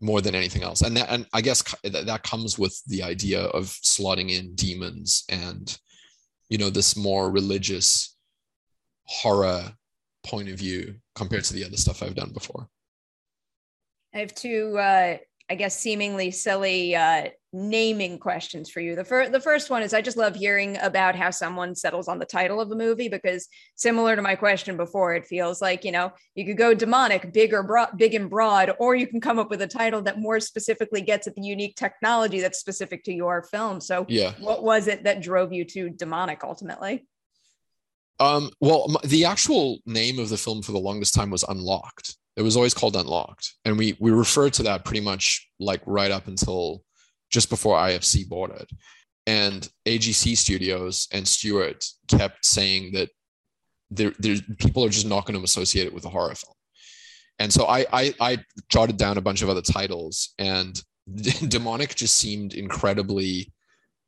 [0.00, 0.82] more than anything else.
[0.82, 5.24] And that, and I guess that, that comes with the idea of slotting in demons
[5.28, 5.78] and,
[6.48, 8.16] you know, this more religious
[9.04, 9.72] horror
[10.24, 12.68] point of view compared to the other stuff I've done before.
[14.14, 18.94] I have two, uh, I guess, seemingly silly uh, naming questions for you.
[18.94, 22.18] The, fir- the first one is I just love hearing about how someone settles on
[22.18, 25.90] the title of a movie because similar to my question before, it feels like, you
[25.90, 29.38] know, you could go demonic, big or broad, big and broad, or you can come
[29.38, 33.12] up with a title that more specifically gets at the unique technology that's specific to
[33.12, 33.80] your film.
[33.80, 37.06] So yeah, what was it that drove you to demonic ultimately?
[38.20, 42.42] Um, well, the actual name of the film for the longest time was Unlocked It
[42.42, 46.28] was always called Unlocked, and we we referred to that pretty much like right up
[46.28, 46.84] until
[47.30, 48.70] just before IFC bought it.
[49.26, 53.10] And AGC Studios and Stuart kept saying that
[53.90, 54.12] there,
[54.58, 56.54] people are just not going to associate it with a horror film.
[57.38, 58.38] And so I, I, I
[58.68, 60.80] jotted down a bunch of other titles, and
[61.48, 63.52] Demonic just seemed incredibly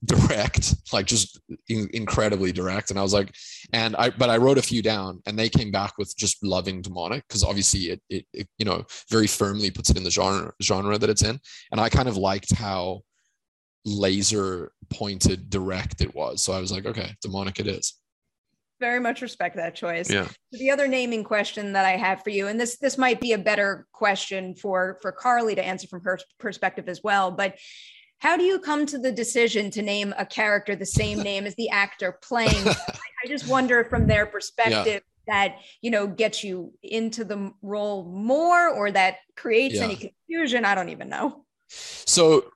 [0.04, 2.90] direct, like just in, incredibly direct.
[2.90, 3.34] And I was like,
[3.72, 6.82] and I, but I wrote a few down, and they came back with just loving
[6.82, 10.52] Demonic because obviously it, it, it, you know, very firmly puts it in the genre
[10.62, 11.40] genre that it's in.
[11.70, 13.00] And I kind of liked how
[13.84, 16.42] laser pointed direct it was.
[16.42, 17.94] So I was like, okay, Demonic it is
[18.82, 20.10] very much respect that choice.
[20.10, 20.26] Yeah.
[20.50, 23.38] The other naming question that I have for you, and this this might be a
[23.38, 27.56] better question for for Carly to answer from her perspective as well, but
[28.18, 31.54] how do you come to the decision to name a character the same name as
[31.54, 32.68] the actor playing?
[32.68, 35.02] I just wonder from their perspective.
[35.02, 35.08] Yeah.
[35.28, 39.84] That you know gets you into the role more, or that creates yeah.
[39.84, 40.64] any confusion.
[40.64, 41.44] I don't even know.
[41.68, 42.46] So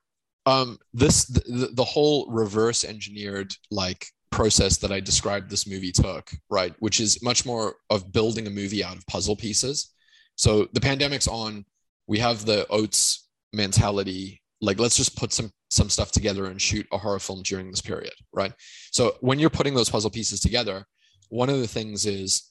[0.47, 6.31] um, this the, the whole reverse engineered like process that I described this movie took,
[6.49, 6.73] right?
[6.79, 9.93] Which is much more of building a movie out of puzzle pieces.
[10.35, 11.65] So the pandemic's on,
[12.07, 16.87] we have the oats mentality, like let's just put some some stuff together and shoot
[16.93, 18.53] a horror film during this period, right?
[18.91, 20.85] So when you're putting those puzzle pieces together,
[21.27, 22.49] one of the things is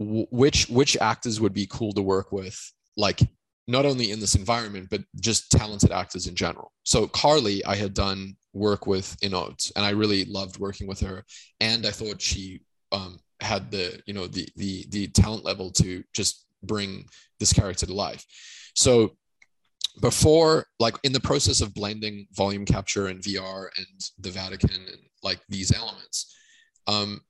[0.00, 2.58] w- which which actors would be cool to work with,
[2.96, 3.20] like
[3.68, 6.72] not only in this environment but just talented actors in general.
[6.84, 11.00] So Carly, I had done work with in Oats, and I really loved working with
[11.00, 11.24] her.
[11.60, 16.02] And I thought she um, had the you know the the the talent level to
[16.14, 17.06] just bring
[17.38, 18.24] this character to life.
[18.74, 19.16] So
[20.00, 25.00] before like in the process of blending volume capture and VR and the Vatican and
[25.22, 26.34] like these elements,
[26.86, 27.20] um,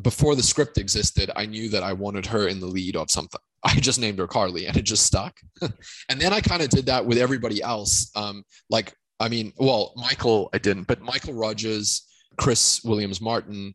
[0.00, 3.40] before the script existed, I knew that I wanted her in the lead of something.
[3.62, 5.38] I just named her Carly and it just stuck.
[5.62, 8.10] and then I kind of did that with everybody else.
[8.16, 13.74] Um, like I mean, well, Michael, I didn't, but Michael Rogers, Chris Williams Martin,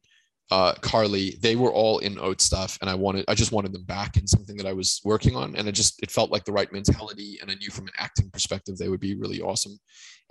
[0.51, 3.83] uh, Carly, they were all in Oat stuff, and I wanted, I just wanted them
[3.83, 6.51] back in something that I was working on, and it just, it felt like the
[6.51, 9.79] right mentality, and I knew from an acting perspective they would be really awesome.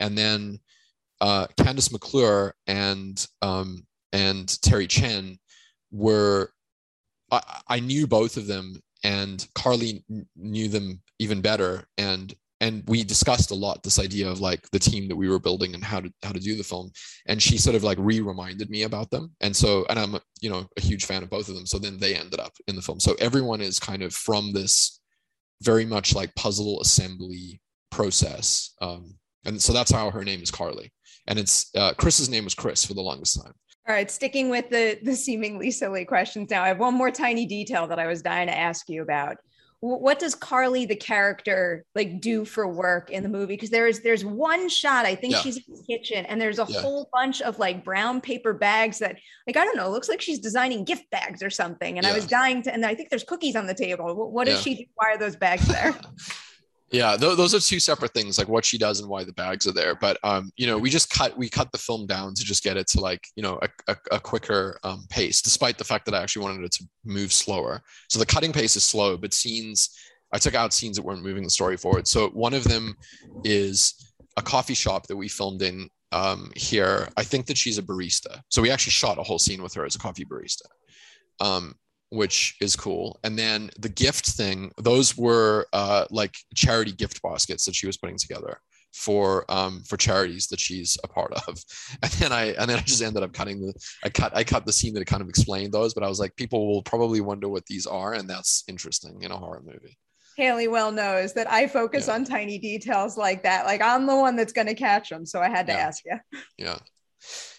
[0.01, 0.59] And then
[1.21, 5.39] uh, Kandyse McClure and um, and Terry Chen
[5.91, 6.53] were,
[7.31, 13.05] I, I knew both of them, and Carly knew them even better, and and we
[13.05, 16.01] discussed a lot this idea of like the team that we were building and how
[16.01, 16.91] to how to do the film.
[17.27, 19.35] And she sort of like re-reminded me about them.
[19.41, 21.67] And so and i'm you know a huge fan of both of them.
[21.67, 23.01] So then they ended up in the film.
[23.01, 25.01] So everyone is kind of from this
[25.63, 29.15] very much like puzzle assembly process um,
[29.45, 30.91] and so that's how her name is carly.
[31.27, 33.55] And it's uh, chris's name was chris for the longest time
[33.87, 36.63] all right, sticking with the the seemingly silly questions now.
[36.63, 39.39] I have one more tiny detail that I was dying to ask you about
[39.85, 43.55] what does Carly the character like do for work in the movie?
[43.55, 45.41] Because there's there's one shot I think yeah.
[45.41, 46.81] she's in the kitchen and there's a yeah.
[46.81, 50.39] whole bunch of like brown paper bags that like I don't know looks like she's
[50.39, 51.99] designing gift bags or something.
[51.99, 52.13] And yeah.
[52.13, 54.31] I was dying to and I think there's cookies on the table.
[54.31, 54.85] What does she do?
[54.95, 55.95] Why are those bags there?
[56.93, 59.67] yeah th- those are two separate things like what she does and why the bags
[59.67, 62.45] are there but um you know we just cut we cut the film down to
[62.45, 65.85] just get it to like you know a, a, a quicker um, pace despite the
[65.85, 67.83] fact that i actually wanted it to move slower.
[68.09, 69.91] So the cutting pace is slow but scenes
[70.33, 72.07] i took out scenes that weren't moving the story forward.
[72.07, 72.97] So one of them
[73.45, 77.09] is a coffee shop that we filmed in um, here.
[77.17, 78.41] I think that she's a barista.
[78.49, 80.67] So we actually shot a whole scene with her as a coffee barista.
[81.41, 81.75] Um,
[82.15, 83.19] which is cool.
[83.25, 87.97] And then the gift thing, those were uh, like charity gift baskets that she was
[87.97, 88.61] putting together
[88.93, 91.63] for um, for charities that she's a part of.
[92.03, 93.75] And then I and then I just ended up cutting the
[94.05, 96.37] I cut I cut the scene that kind of explained those, but I was like,
[96.37, 99.99] people will probably wonder what these are, and that's interesting in a horror movie.
[100.37, 102.15] Haley well knows that I focus yeah.
[102.15, 103.67] on tiny details like that.
[103.67, 105.79] Like I'm the one that's going to catch them, so I had to yeah.
[105.79, 106.19] ask you.
[106.59, 106.79] Yeah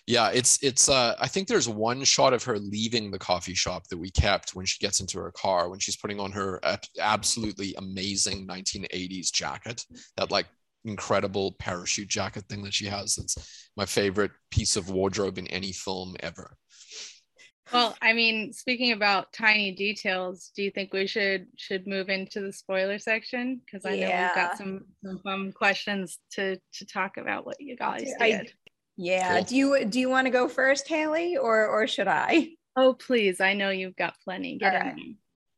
[0.08, 3.88] yeah it's it's uh i think there's one shot of her leaving the coffee shop
[3.90, 6.60] that we kept when she gets into her car when she's putting on her
[7.00, 9.84] absolutely amazing 1980s jacket
[10.18, 10.46] that like
[10.86, 13.16] incredible parachute jacket thing that she has.
[13.16, 16.56] That's my favorite piece of wardrobe in any film ever.
[17.74, 22.40] Well i mean speaking about tiny details do you think we should should move into
[22.40, 23.60] the spoiler section?
[23.66, 24.28] Because i know yeah.
[24.28, 28.46] we've got some some fun questions to to talk about what you guys did I,
[28.98, 29.36] yeah.
[29.38, 29.44] Cool.
[29.44, 32.50] Do you do you want to go first, Haley, or or should I?
[32.78, 33.40] Oh, please.
[33.40, 34.58] I know you've got plenty.
[34.58, 34.98] Get right.
[34.98, 35.16] in.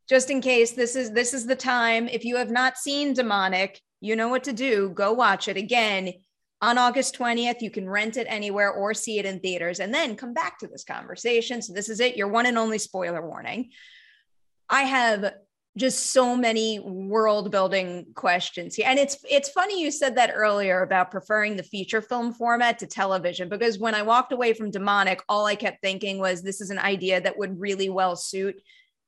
[0.08, 2.08] Just in case this is this is the time.
[2.08, 4.90] If you have not seen Demonic, you know what to do.
[4.90, 6.13] Go watch it again
[6.62, 7.62] on August 20th.
[7.62, 10.67] You can rent it anywhere or see it in theaters and then come back to
[10.67, 11.62] this conversation.
[11.62, 13.71] So this is it, your one and only spoiler warning.
[14.69, 15.33] I have
[15.78, 18.88] just so many world building questions here.
[18.88, 22.88] And it's it's funny you said that earlier about preferring the feature film format to
[22.88, 26.71] television because when I walked away from Demonic, all I kept thinking was this is
[26.71, 28.62] an idea that would really well suit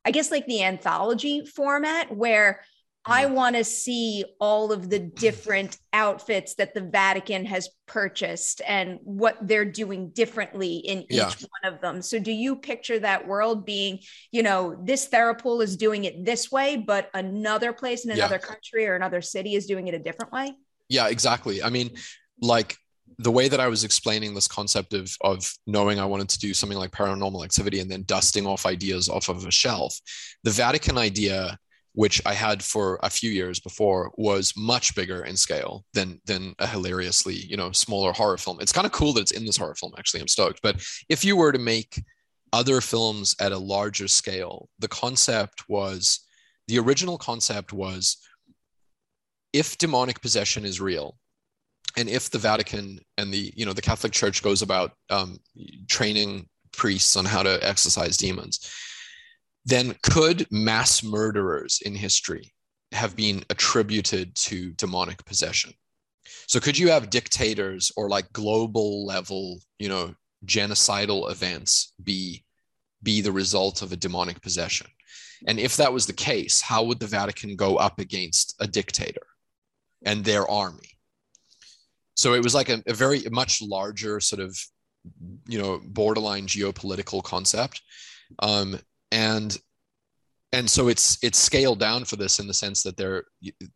[0.05, 2.61] I guess like the anthology format where
[3.05, 8.99] I want to see all of the different outfits that the Vatican has purchased and
[9.03, 11.31] what they're doing differently in each yeah.
[11.61, 12.01] one of them.
[12.01, 13.99] So, do you picture that world being,
[14.31, 18.47] you know, this Therapol is doing it this way, but another place in another yeah.
[18.47, 20.53] country or another city is doing it a different way?
[20.89, 21.63] Yeah, exactly.
[21.63, 21.91] I mean,
[22.41, 22.75] like
[23.17, 26.53] the way that I was explaining this concept of of knowing I wanted to do
[26.53, 29.97] something like paranormal activity and then dusting off ideas off of a shelf,
[30.43, 31.57] the Vatican idea
[31.93, 36.55] which I had for a few years before, was much bigger in scale than than
[36.59, 38.59] a hilariously you know smaller horror film.
[38.61, 39.93] It's kind of cool that it's in this horror film.
[39.97, 40.61] Actually, I'm stoked.
[40.61, 42.01] But if you were to make
[42.51, 46.21] other films at a larger scale, the concept was
[46.67, 48.17] the original concept was
[49.53, 51.17] if demonic possession is real
[51.97, 55.39] and if the vatican and the you know the catholic church goes about um,
[55.87, 58.71] training priests on how to exorcise demons
[59.65, 62.53] then could mass murderers in history
[62.91, 65.73] have been attributed to demonic possession?
[66.47, 72.43] So could you have dictators or like global level, you know, genocidal events be
[73.01, 74.87] be the result of a demonic possession?
[75.47, 79.25] And if that was the case, how would the Vatican go up against a dictator
[80.03, 80.97] and their army?
[82.15, 84.57] So it was like a, a very much larger sort of,
[85.47, 87.81] you know, borderline geopolitical concept.
[88.39, 88.79] Um,
[89.11, 89.57] and
[90.51, 93.23] and so it's it's scaled down for this in the sense that they're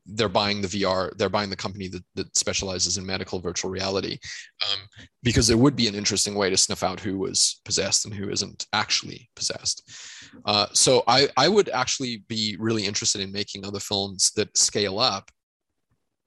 [0.08, 4.18] they're buying the VR, they're buying the company that, that specializes in medical virtual reality,
[4.72, 4.80] um,
[5.22, 8.30] because it would be an interesting way to snuff out who was possessed and who
[8.30, 9.88] isn't actually possessed.
[10.46, 14.98] Uh, so I I would actually be really interested in making other films that scale
[14.98, 15.30] up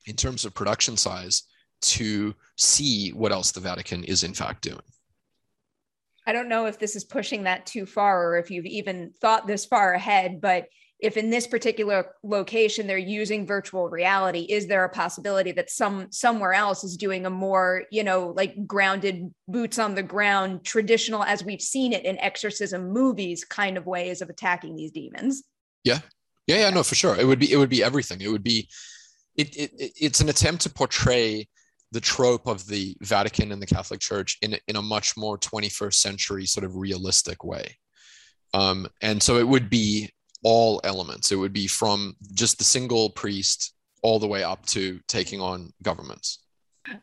[0.07, 1.43] in terms of production size
[1.83, 4.79] to see what else the Vatican is in fact doing.
[6.27, 9.47] I don't know if this is pushing that too far or if you've even thought
[9.47, 10.67] this far ahead, but
[10.99, 16.11] if in this particular location they're using virtual reality is there a possibility that some
[16.11, 21.23] somewhere else is doing a more you know like grounded boots on the ground traditional
[21.23, 25.43] as we've seen it in exorcism movies kind of ways of attacking these demons?
[25.85, 26.01] Yeah.
[26.47, 27.17] Yeah yeah no for sure.
[27.17, 28.21] It would be it would be everything.
[28.21, 28.69] It would be
[29.37, 31.47] it, it it's an attempt to portray
[31.97, 35.95] the trope of the Vatican and the Catholic Church in, in a much more 21st
[35.95, 37.75] century sort of realistic way.
[38.53, 40.11] Um, and so it would be
[40.43, 41.33] all elements.
[41.33, 43.73] It would be from just the single priest
[44.03, 46.41] all the way up to taking on governments.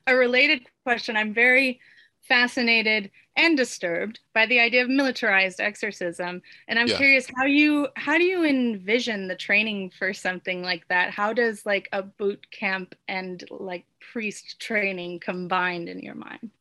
[0.05, 1.79] A related question I'm very
[2.27, 6.41] fascinated and disturbed by the idea of militarized exorcism.
[6.67, 6.97] And i'm yeah.
[6.97, 11.11] curious how you how do you envision the training for something like that?
[11.11, 16.51] How does like a boot camp and like priest training combined in your mind?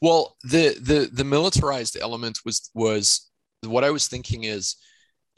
[0.00, 3.30] Well the the the militarized element was was
[3.66, 4.76] what i was thinking is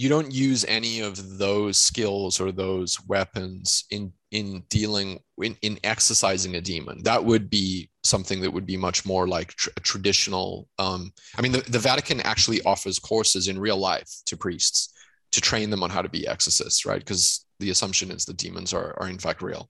[0.00, 5.78] you don't use any of those skills or those weapons in in dealing in, in
[5.84, 7.02] exorcising a demon.
[7.02, 11.52] That would be something that would be much more like tr- traditional um, i mean
[11.52, 14.94] the, the vatican actually offers courses in real life to priests
[15.32, 17.00] to train them on how to be exorcists right?
[17.00, 19.68] Because the assumption is that demons are, are in fact real.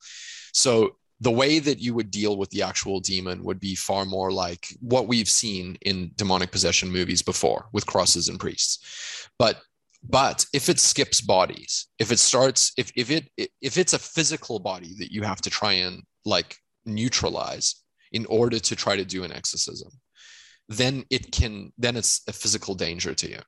[0.53, 4.33] So the way that you would deal with the actual demon would be far more
[4.33, 9.28] like what we've seen in demonic possession movies before with crosses and priests.
[9.39, 9.59] But
[10.03, 13.28] but if it skips bodies if it starts if, if it
[13.61, 16.57] if it's a physical body that you have to try and like
[16.87, 17.80] neutralize
[18.12, 19.90] in order to try to do an exorcism
[20.70, 23.40] then it can then it's a physical danger to you.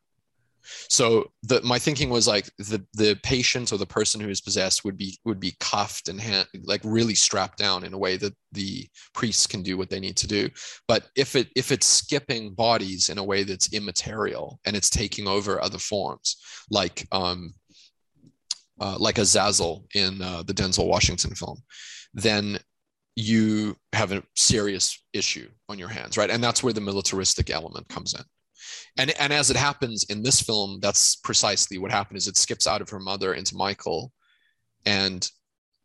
[0.89, 4.85] So the my thinking was like the the patient or the person who is possessed
[4.85, 8.35] would be would be cuffed and hand, like really strapped down in a way that
[8.53, 10.49] the priests can do what they need to do.
[10.89, 15.27] But if it if it's skipping bodies in a way that's immaterial and it's taking
[15.27, 16.37] over other forms
[16.71, 17.55] like um
[18.81, 21.63] uh, like Azazel in uh, the Denzel Washington film,
[22.15, 22.59] then
[23.17, 26.31] you have a serious issue on your hands, right?
[26.31, 28.25] And that's where the militaristic element comes in.
[28.97, 32.67] And and as it happens in this film that's precisely what happened is it skips
[32.67, 34.13] out of her mother into michael
[34.87, 35.29] and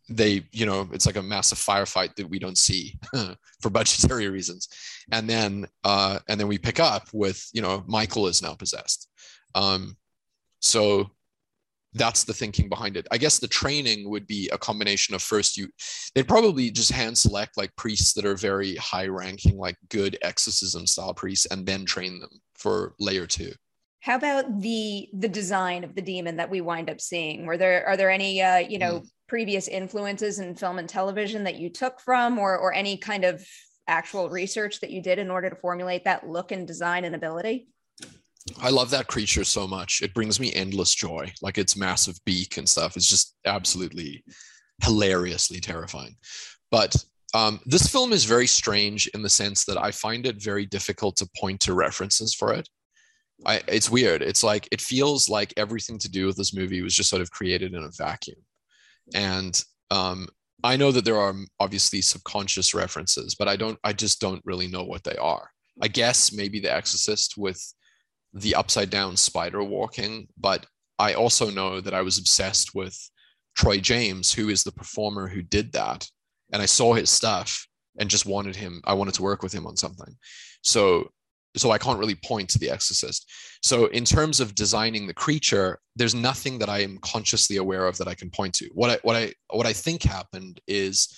[0.09, 2.97] they you know it's like a massive firefight that we don't see
[3.61, 4.69] for budgetary reasons.
[5.11, 9.09] And then uh and then we pick up with you know michael is now possessed.
[9.55, 9.97] Um
[10.59, 11.11] so
[11.97, 13.07] that's the thinking behind it.
[13.11, 15.67] I guess the training would be a combination of first you
[16.15, 20.87] they'd probably just hand select like priests that are very high ranking, like good exorcism
[20.87, 23.51] style priests, and then train them for layer two.
[24.01, 27.45] How about the the design of the demon that we wind up seeing?
[27.45, 29.07] Were there are there any uh, you know mm.
[29.27, 33.45] previous influences in film and television that you took from, or or any kind of
[33.87, 37.67] actual research that you did in order to formulate that look and design and ability?
[38.61, 40.01] I love that creature so much.
[40.01, 41.31] It brings me endless joy.
[41.41, 44.23] Like its massive beak and stuff is just absolutely
[44.83, 46.15] hilariously terrifying.
[46.71, 46.95] But
[47.33, 51.17] um, this film is very strange in the sense that I find it very difficult
[51.17, 52.67] to point to references for it.
[53.45, 54.21] I, it's weird.
[54.21, 57.31] It's like it feels like everything to do with this movie was just sort of
[57.31, 58.39] created in a vacuum.
[59.13, 60.27] And um,
[60.63, 63.77] I know that there are obviously subconscious references, but I don't.
[63.83, 65.51] I just don't really know what they are.
[65.81, 67.61] I guess maybe The Exorcist with
[68.33, 70.65] the upside down spider walking, but
[70.99, 72.97] I also know that I was obsessed with
[73.55, 76.07] Troy James, who is the performer who did that,
[76.51, 77.67] and I saw his stuff
[77.99, 78.81] and just wanted him.
[78.85, 80.15] I wanted to work with him on something.
[80.61, 81.09] So
[81.55, 83.31] so I can't really point to the exorcist.
[83.63, 87.97] So in terms of designing the creature, there's nothing that I am consciously aware of
[87.97, 88.69] that I can point to.
[88.73, 91.17] What I what I what I think happened is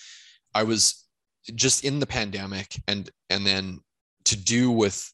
[0.53, 1.05] I was
[1.55, 3.80] just in the pandemic and and then
[4.26, 5.12] to do with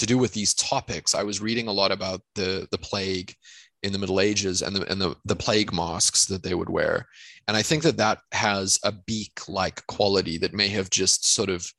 [0.00, 3.34] to do with these topics, I was reading a lot about the the plague
[3.82, 7.06] in the Middle Ages and the and the, the plague masks that they would wear.
[7.46, 11.50] And I think that that has a beak like quality that may have just sort
[11.50, 11.70] of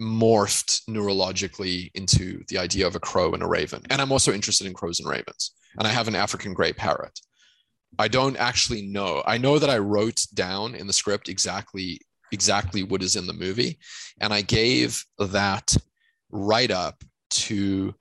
[0.00, 3.82] morphed neurologically into the idea of a crow and a raven.
[3.90, 5.52] And I'm also interested in crows and ravens.
[5.78, 7.18] And I have an African gray parrot.
[7.98, 9.22] I don't actually know.
[9.24, 12.00] I know that I wrote down in the script exactly
[12.32, 13.78] exactly what is in the movie
[14.20, 15.76] and I gave that
[16.34, 17.94] write up to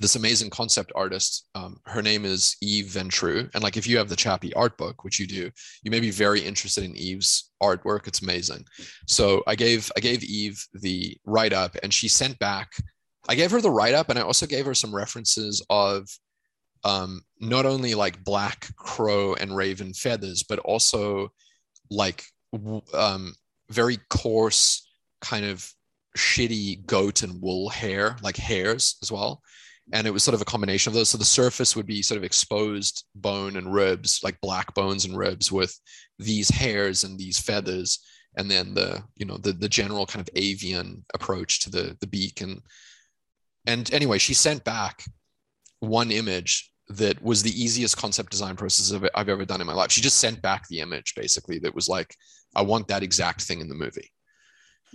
[0.00, 1.48] this amazing concept artist.
[1.54, 3.50] Um, her name is Eve Ventru.
[3.52, 5.50] And like, if you have the Chappie art book, which you do,
[5.82, 8.06] you may be very interested in Eve's artwork.
[8.06, 8.64] It's amazing.
[9.06, 12.70] So I gave, I gave Eve the write up and she sent back,
[13.28, 16.08] I gave her the write up and I also gave her some references of
[16.84, 21.28] um, not only like black crow and raven feathers, but also
[21.90, 22.24] like
[22.94, 23.34] um,
[23.68, 24.88] very coarse
[25.20, 25.68] kind of
[26.18, 29.42] shitty goat and wool hair, like hairs as well
[29.92, 31.10] and it was sort of a combination of those.
[31.10, 35.16] So the surface would be sort of exposed bone and ribs, like black bones and
[35.16, 35.78] ribs, with
[36.18, 38.00] these hairs and these feathers,
[38.36, 42.06] and then the you know the the general kind of avian approach to the the
[42.06, 42.60] beak and
[43.66, 45.04] and anyway, she sent back
[45.80, 49.92] one image that was the easiest concept design process I've ever done in my life.
[49.92, 52.14] She just sent back the image basically that was like,
[52.56, 54.10] I want that exact thing in the movie,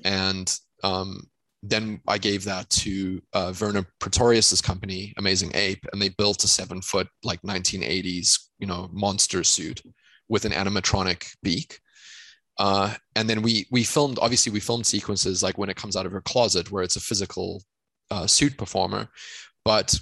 [0.04, 1.28] and um,
[1.64, 6.48] then I gave that to uh, Werner Pretorius's company, Amazing Ape, and they built a
[6.48, 9.82] seven foot, like 1980s, you know, monster suit
[10.28, 11.80] with an animatronic beak.
[12.60, 16.06] Uh, and then we we filmed, obviously, we filmed sequences like when it comes out
[16.06, 17.64] of her closet, where it's a physical
[18.12, 19.08] uh, suit performer.
[19.64, 19.98] But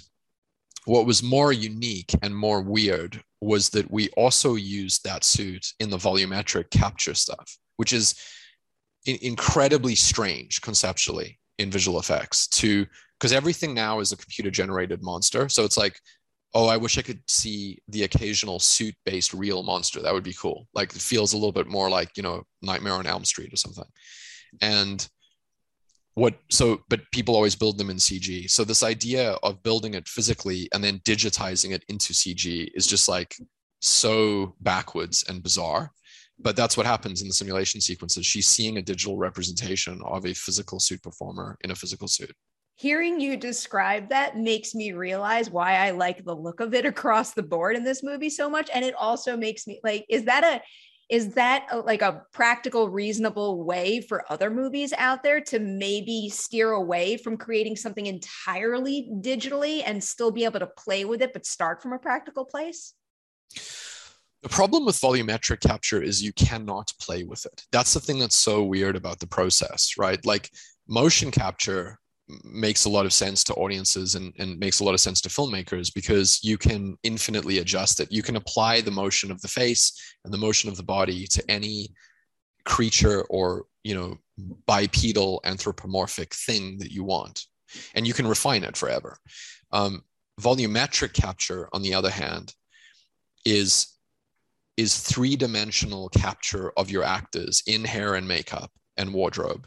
[0.84, 5.90] what was more unique and more weird was that we also used that suit in
[5.90, 8.16] the volumetric capture stuff, which is
[9.06, 12.86] in- incredibly strange conceptually in visual effects to
[13.18, 15.48] because everything now is a computer generated monster.
[15.48, 15.98] So it's like
[16.54, 20.02] oh i wish i could see the occasional suit based real monster.
[20.02, 20.66] That would be cool.
[20.74, 23.56] Like it feels a little bit more like you know nightmare on elm street or
[23.56, 23.86] something.
[24.60, 25.08] And
[26.14, 30.06] what so but people always build them in cg so this idea of building it
[30.06, 33.34] physically and then digitizing it into cg is just like
[33.80, 35.90] so backwards and bizarre
[36.42, 38.26] but that's what happens in the simulation sequences.
[38.26, 42.34] She's seeing a digital representation of a physical suit performer in a physical suit.
[42.76, 47.32] Hearing you describe that makes me realize why I like the look of it across
[47.32, 48.70] the board in this movie so much.
[48.74, 50.62] And it also makes me like, is that a
[51.10, 56.30] is that a, like a practical reasonable way for other movies out there to maybe
[56.30, 61.34] steer away from creating something entirely digitally and still be able to play with it
[61.34, 62.94] but start from a practical place
[64.42, 67.64] the problem with volumetric capture is you cannot play with it.
[67.70, 70.24] That's the thing that's so weird about the process, right?
[70.26, 70.50] Like
[70.88, 71.98] motion capture
[72.44, 75.28] makes a lot of sense to audiences and, and makes a lot of sense to
[75.28, 78.10] filmmakers because you can infinitely adjust it.
[78.10, 79.92] You can apply the motion of the face
[80.24, 81.92] and the motion of the body to any
[82.64, 84.16] creature or, you know,
[84.66, 87.44] bipedal anthropomorphic thing that you want.
[87.94, 89.16] And you can refine it forever.
[89.70, 90.02] Um,
[90.40, 92.54] volumetric capture, on the other hand,
[93.44, 93.91] is
[94.76, 99.66] is three dimensional capture of your actors in hair and makeup and wardrobe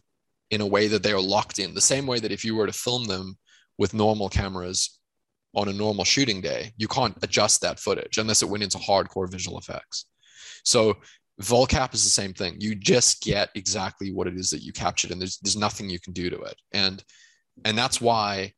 [0.51, 1.73] in a way that they are locked in.
[1.73, 3.37] The same way that if you were to film them
[3.77, 4.99] with normal cameras
[5.55, 9.29] on a normal shooting day, you can't adjust that footage unless it went into hardcore
[9.29, 10.05] visual effects.
[10.63, 10.97] So
[11.41, 12.55] volcap is the same thing.
[12.59, 15.99] You just get exactly what it is that you captured, and there's there's nothing you
[15.99, 16.55] can do to it.
[16.73, 17.03] And
[17.63, 18.53] and that's why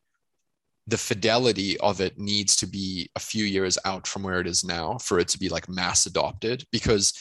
[0.88, 4.64] the fidelity of it needs to be a few years out from where it is
[4.64, 7.14] now for it to be like mass adopted because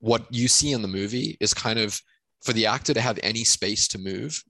[0.00, 1.98] what you see in the movie is kind of
[2.42, 4.42] for the actor to have any space to move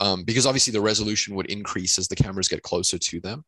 [0.00, 3.44] um, because obviously the resolution would increase as the cameras get closer to them.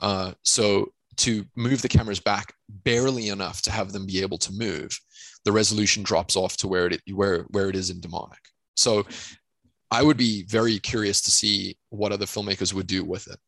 [0.00, 4.52] Uh, so to move the cameras back barely enough to have them be able to
[4.52, 4.96] move
[5.44, 8.38] the resolution drops off to where it where where it is in demonic.
[8.76, 9.06] So
[9.90, 13.38] i would be very curious to see what other filmmakers would do with it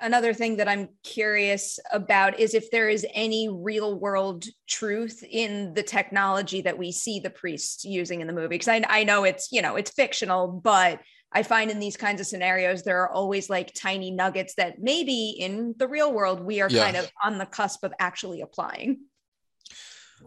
[0.00, 5.74] another thing that I'm curious about is if there is any real world truth in
[5.74, 8.48] the technology that we see the priests using in the movie.
[8.48, 11.00] Because I, I know it's, you know, it's fictional, but
[11.32, 15.30] I find in these kinds of scenarios, there are always like tiny nuggets that maybe
[15.38, 16.84] in the real world, we are yeah.
[16.84, 19.00] kind of on the cusp of actually applying.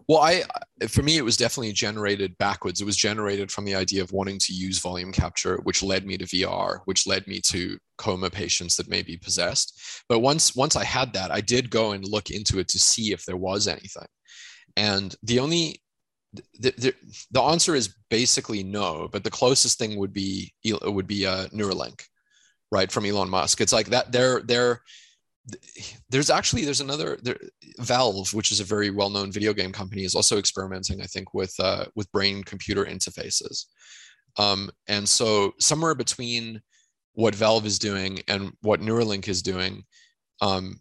[0.08, 0.44] Well, I
[0.88, 2.80] for me it was definitely generated backwards.
[2.80, 6.16] It was generated from the idea of wanting to use volume capture, which led me
[6.18, 9.80] to VR, which led me to coma patients that may be possessed.
[10.08, 13.12] But once once I had that, I did go and look into it to see
[13.12, 14.06] if there was anything.
[14.76, 15.82] And the only
[16.58, 16.94] the, the,
[17.30, 21.32] the answer is basically no, but the closest thing would be it would be a
[21.32, 22.02] uh, Neuralink,
[22.70, 23.60] right from Elon Musk.
[23.60, 24.80] It's like that they're they're
[26.08, 27.38] there's actually there's another there,
[27.78, 31.54] Valve, which is a very well-known video game company, is also experimenting, I think, with
[31.58, 33.66] uh, with brain-computer interfaces.
[34.38, 36.60] Um, and so somewhere between
[37.14, 39.84] what Valve is doing and what Neuralink is doing,
[40.40, 40.80] um,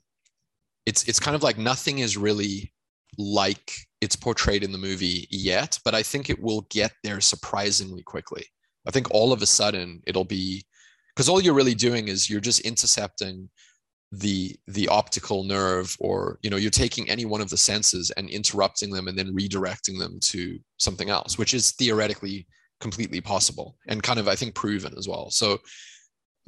[0.86, 2.72] it's it's kind of like nothing is really
[3.18, 8.04] like it's portrayed in the movie yet, but I think it will get there surprisingly
[8.04, 8.46] quickly.
[8.88, 10.66] I think all of a sudden it'll be
[11.16, 13.50] because all you're really doing is you're just intercepting
[14.12, 18.30] the the optical nerve or you know you're taking any one of the senses and
[18.30, 22.46] interrupting them and then redirecting them to something else which is theoretically
[22.82, 25.30] completely possible and kind of i think proven as well.
[25.30, 25.60] So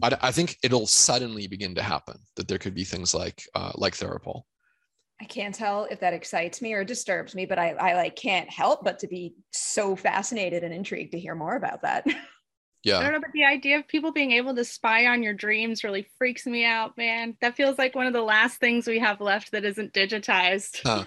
[0.01, 3.71] i, I think it'll suddenly begin to happen that there could be things like uh,
[3.75, 4.41] like therapol.
[5.21, 8.49] I can't tell if that excites me or disturbs me but i i like can't
[8.49, 12.05] help but to be so fascinated and intrigued to hear more about that
[12.83, 12.99] yeah.
[12.99, 15.83] I don't know, but the idea of people being able to spy on your dreams
[15.83, 17.37] really freaks me out, man.
[17.41, 20.79] That feels like one of the last things we have left that isn't digitized.
[20.83, 21.05] Huh.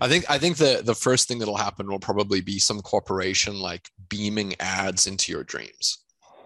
[0.00, 3.60] I think I think the the first thing that'll happen will probably be some corporation
[3.60, 5.98] like beaming ads into your dreams.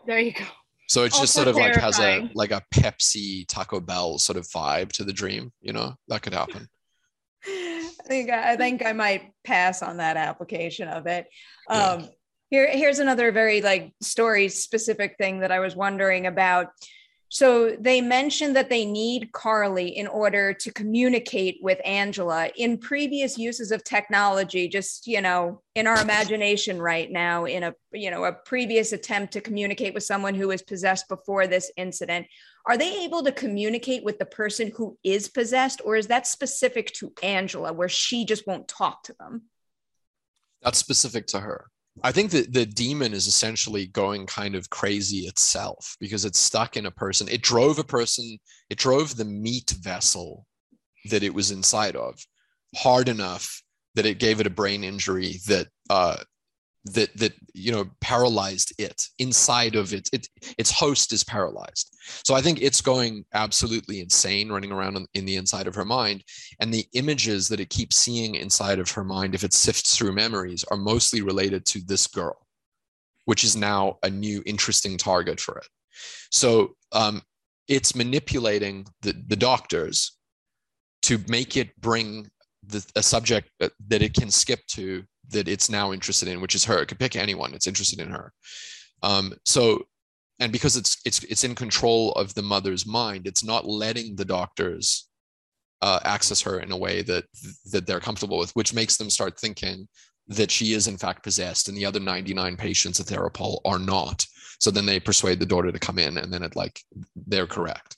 [0.06, 0.44] There you go.
[0.88, 1.74] So it's also just sort of terrifying.
[1.74, 5.72] like has a like a Pepsi Taco Bell sort of vibe to the dream, you
[5.72, 5.94] know?
[6.08, 6.68] That could happen.
[7.46, 11.26] I think I think I might pass on that application of it.
[11.68, 12.06] Um, yeah.
[12.50, 16.68] Here, here's another very like story specific thing that I was wondering about.
[17.28, 22.48] So they mentioned that they need Carly in order to communicate with Angela.
[22.56, 27.74] In previous uses of technology, just you know, in our imagination right now, in a
[27.92, 32.28] you know a previous attempt to communicate with someone who was possessed before this incident,
[32.64, 36.92] are they able to communicate with the person who is possessed, or is that specific
[36.94, 39.42] to Angela, where she just won't talk to them?
[40.62, 41.66] That's specific to her.
[42.02, 46.76] I think that the demon is essentially going kind of crazy itself because it's stuck
[46.76, 47.28] in a person.
[47.28, 48.38] It drove a person,
[48.68, 50.46] it drove the meat vessel
[51.06, 52.18] that it was inside of
[52.74, 53.62] hard enough
[53.94, 56.16] that it gave it a brain injury that uh,
[56.94, 60.28] that that you know paralyzed it inside of it, it
[60.58, 61.96] its host is paralyzed.
[62.24, 66.22] So i think it's going absolutely insane running around in the inside of her mind
[66.60, 70.12] and the images that it keeps seeing inside of her mind if it sifts through
[70.12, 72.46] memories are mostly related to this girl
[73.26, 75.68] which is now a new interesting target for it.
[76.30, 77.22] So um,
[77.68, 80.16] it's manipulating the, the doctors
[81.02, 82.28] to make it bring
[82.66, 86.54] the, a subject that, that it can skip to that it's now interested in, which
[86.54, 86.80] is her.
[86.80, 87.54] It could pick anyone.
[87.54, 88.32] It's interested in her.
[89.02, 89.86] Um, so,
[90.38, 94.24] and because it's it's it's in control of the mother's mind, it's not letting the
[94.24, 95.08] doctors
[95.82, 97.24] uh, access her in a way that
[97.72, 99.88] that they're comfortable with, which makes them start thinking
[100.28, 104.26] that she is in fact possessed, and the other 99 patients at Therapol are not.
[104.58, 106.80] So then they persuade the daughter to come in, and then it like
[107.14, 107.96] they're correct.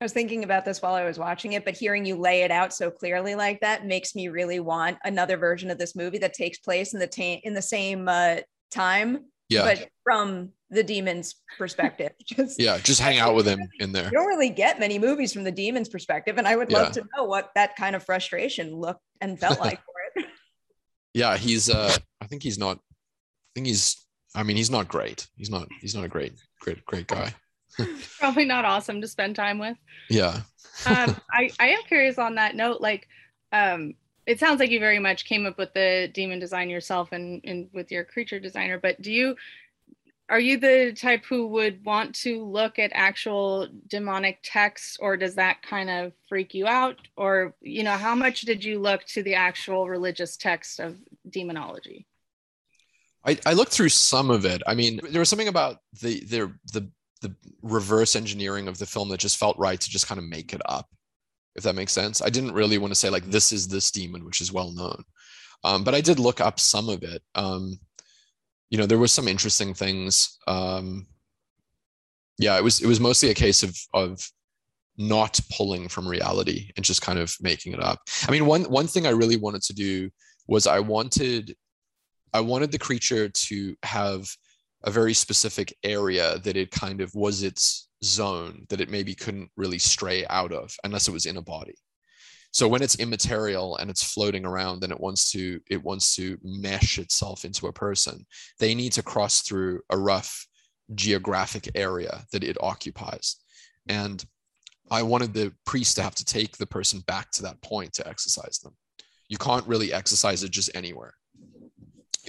[0.00, 2.52] I was thinking about this while I was watching it, but hearing you lay it
[2.52, 6.34] out so clearly like that makes me really want another version of this movie that
[6.34, 8.36] takes place in the ta- in the same uh,
[8.70, 9.64] time, yeah.
[9.64, 12.12] but from the demon's perspective.
[12.26, 14.04] Just, yeah, just hang out with him in there.
[14.04, 17.02] You don't really get many movies from the demon's perspective, and I would love yeah.
[17.02, 20.26] to know what that kind of frustration looked and felt like for it.
[21.14, 21.70] Yeah, he's.
[21.70, 22.76] uh I think he's not.
[22.76, 24.06] I think he's.
[24.36, 25.26] I mean, he's not great.
[25.36, 25.66] He's not.
[25.80, 27.34] He's not a great, great, great guy.
[28.18, 29.76] probably not awesome to spend time with.
[30.08, 30.40] Yeah.
[30.86, 33.08] um, I, I am curious on that note, like,
[33.52, 33.94] um,
[34.26, 37.68] it sounds like you very much came up with the demon design yourself and, and
[37.72, 39.36] with your creature designer, but do you,
[40.28, 45.34] are you the type who would want to look at actual demonic texts or does
[45.36, 49.22] that kind of freak you out or you know how much did you look to
[49.22, 50.96] the actual religious text of
[51.28, 52.06] demonology
[53.24, 56.52] I, I looked through some of it i mean there was something about the the
[56.72, 56.90] the
[57.20, 60.52] the reverse engineering of the film that just felt right to just kind of make
[60.52, 60.86] it up
[61.58, 62.22] if that makes sense.
[62.22, 65.02] I didn't really want to say like this is this demon which is well known.
[65.64, 67.20] Um, but i did look up some of it.
[67.34, 67.80] Um,
[68.70, 70.38] you know there was some interesting things.
[70.46, 71.06] Um
[72.38, 74.30] yeah it was it was mostly a case of of
[74.96, 77.98] not pulling from reality and just kind of making it up.
[78.26, 80.10] I mean one one thing i really wanted to do
[80.46, 81.56] was i wanted
[82.32, 84.28] i wanted the creature to have
[84.84, 89.50] a very specific area that it kind of was its zone that it maybe couldn't
[89.56, 91.74] really stray out of unless it was in a body.
[92.52, 96.38] So when it's immaterial and it's floating around and it wants to it wants to
[96.42, 98.24] mesh itself into a person.
[98.58, 100.46] They need to cross through a rough
[100.94, 103.36] geographic area that it occupies.
[103.88, 104.24] And
[104.90, 108.08] i wanted the priest to have to take the person back to that point to
[108.08, 108.74] exorcise them.
[109.28, 111.12] You can't really exorcise it just anywhere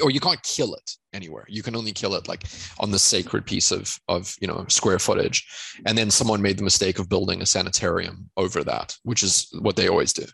[0.02, 1.46] or you can't kill it anywhere.
[1.48, 2.44] You can only kill it like
[2.80, 5.48] on the sacred piece of of you know square footage.
[5.86, 9.76] And then someone made the mistake of building a sanitarium over that, which is what
[9.76, 10.26] they always do.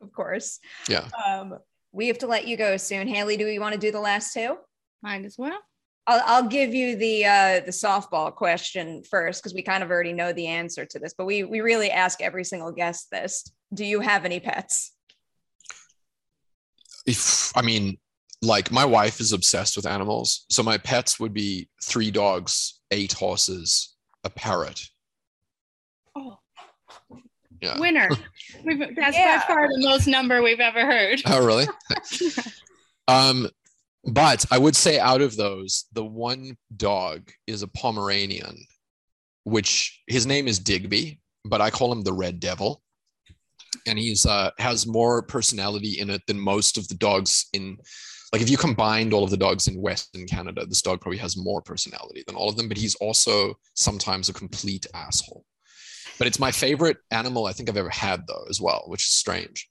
[0.00, 0.60] Of course.
[0.88, 1.08] Yeah.
[1.26, 1.58] Um,
[1.92, 3.08] we have to let you go soon.
[3.08, 4.56] Haley, do we want to do the last two?
[5.02, 5.58] Might as well.
[6.06, 10.12] I'll, I'll give you the uh, the softball question first because we kind of already
[10.12, 13.44] know the answer to this, but we we really ask every single guest this.
[13.74, 14.94] Do you have any pets?
[17.08, 17.98] If I mean,
[18.42, 20.44] like my wife is obsessed with animals.
[20.50, 24.86] So my pets would be three dogs, eight horses, a parrot.
[26.14, 26.38] Oh,
[27.60, 27.78] Yeah.
[27.80, 28.08] winner.
[28.64, 29.38] We've, that's Yeah.
[29.48, 31.22] by far the most number we've ever heard.
[31.26, 31.66] Oh, really?
[33.08, 33.48] um,
[34.04, 38.64] but I would say out of those, the one dog is a Pomeranian,
[39.44, 42.82] which his name is Digby, but I call him the Red Devil.
[43.86, 47.76] And he's uh, has more personality in it than most of the dogs in,
[48.32, 51.36] like if you combined all of the dogs in Western Canada, this dog probably has
[51.36, 52.68] more personality than all of them.
[52.68, 55.44] But he's also sometimes a complete asshole.
[56.18, 59.12] But it's my favorite animal I think I've ever had though as well, which is
[59.12, 59.68] strange.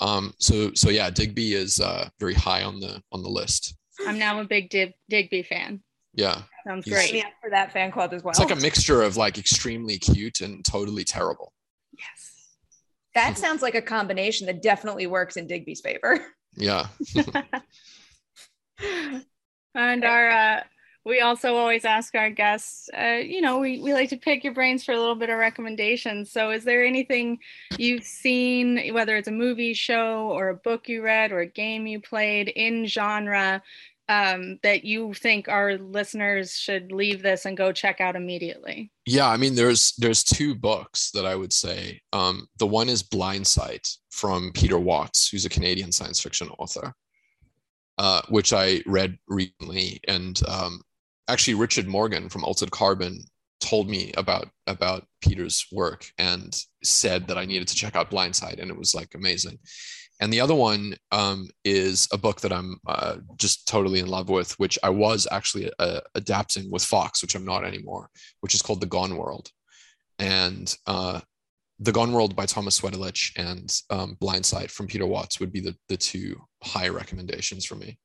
[0.00, 3.74] Um, so so yeah, Digby is uh, very high on the on the list.
[4.06, 5.82] I'm now a big Dig- Digby fan.
[6.14, 7.06] Yeah, Sounds He's- great.
[7.10, 8.30] Sign me up for that fan club as well.
[8.30, 11.52] it's like a mixture of like extremely cute and totally terrible.
[11.96, 12.32] Yes.
[13.18, 16.24] That sounds like a combination that definitely works in Digby's favor.
[16.56, 16.86] Yeah,
[19.74, 20.62] and our uh,
[21.04, 24.54] we also always ask our guests uh, you know we, we like to pick your
[24.54, 26.30] brains for a little bit of recommendations.
[26.30, 27.38] So is there anything
[27.76, 31.86] you've seen whether it's a movie show or a book you read or a game
[31.86, 33.62] you played in genre
[34.08, 39.26] um, that you think our listeners should leave this and go check out immediately yeah.
[39.26, 42.02] I mean, there's there's two books that I would say.
[42.12, 46.92] Um, the one is Blindsight from Peter Watts, who's a Canadian science fiction author,
[47.96, 50.82] uh, which I read recently, and um,
[51.26, 53.24] actually Richard Morgan from Altered Carbon
[53.60, 56.54] told me about about Peter's work and
[56.84, 59.58] said that I needed to check out Blindsight, and it was like amazing.
[60.20, 64.28] And the other one um, is a book that I'm uh, just totally in love
[64.28, 68.10] with, which I was actually uh, adapting with Fox, which I'm not anymore,
[68.40, 69.50] which is called The Gone World.
[70.18, 71.20] And uh,
[71.78, 75.76] The Gone World by Thomas Sweterlitsch and um, Blindsight from Peter Watts would be the,
[75.88, 77.98] the two high recommendations for me.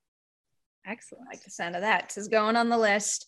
[0.85, 2.09] excellent I like the sound of that.
[2.09, 3.25] This is going on the list.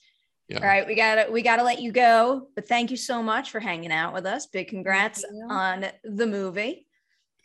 [0.48, 0.60] Yeah.
[0.60, 2.50] All right, we gotta we gotta let you go.
[2.54, 4.46] But thank you so much for hanging out with us.
[4.46, 6.86] Big congrats on the movie.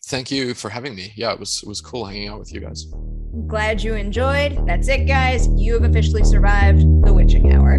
[0.06, 1.12] Thank you for having me.
[1.14, 2.86] Yeah, it was it was cool hanging out with you guys.
[3.46, 4.66] Glad you enjoyed.
[4.66, 5.48] That's it, guys.
[5.56, 7.78] You have officially survived the witching hour.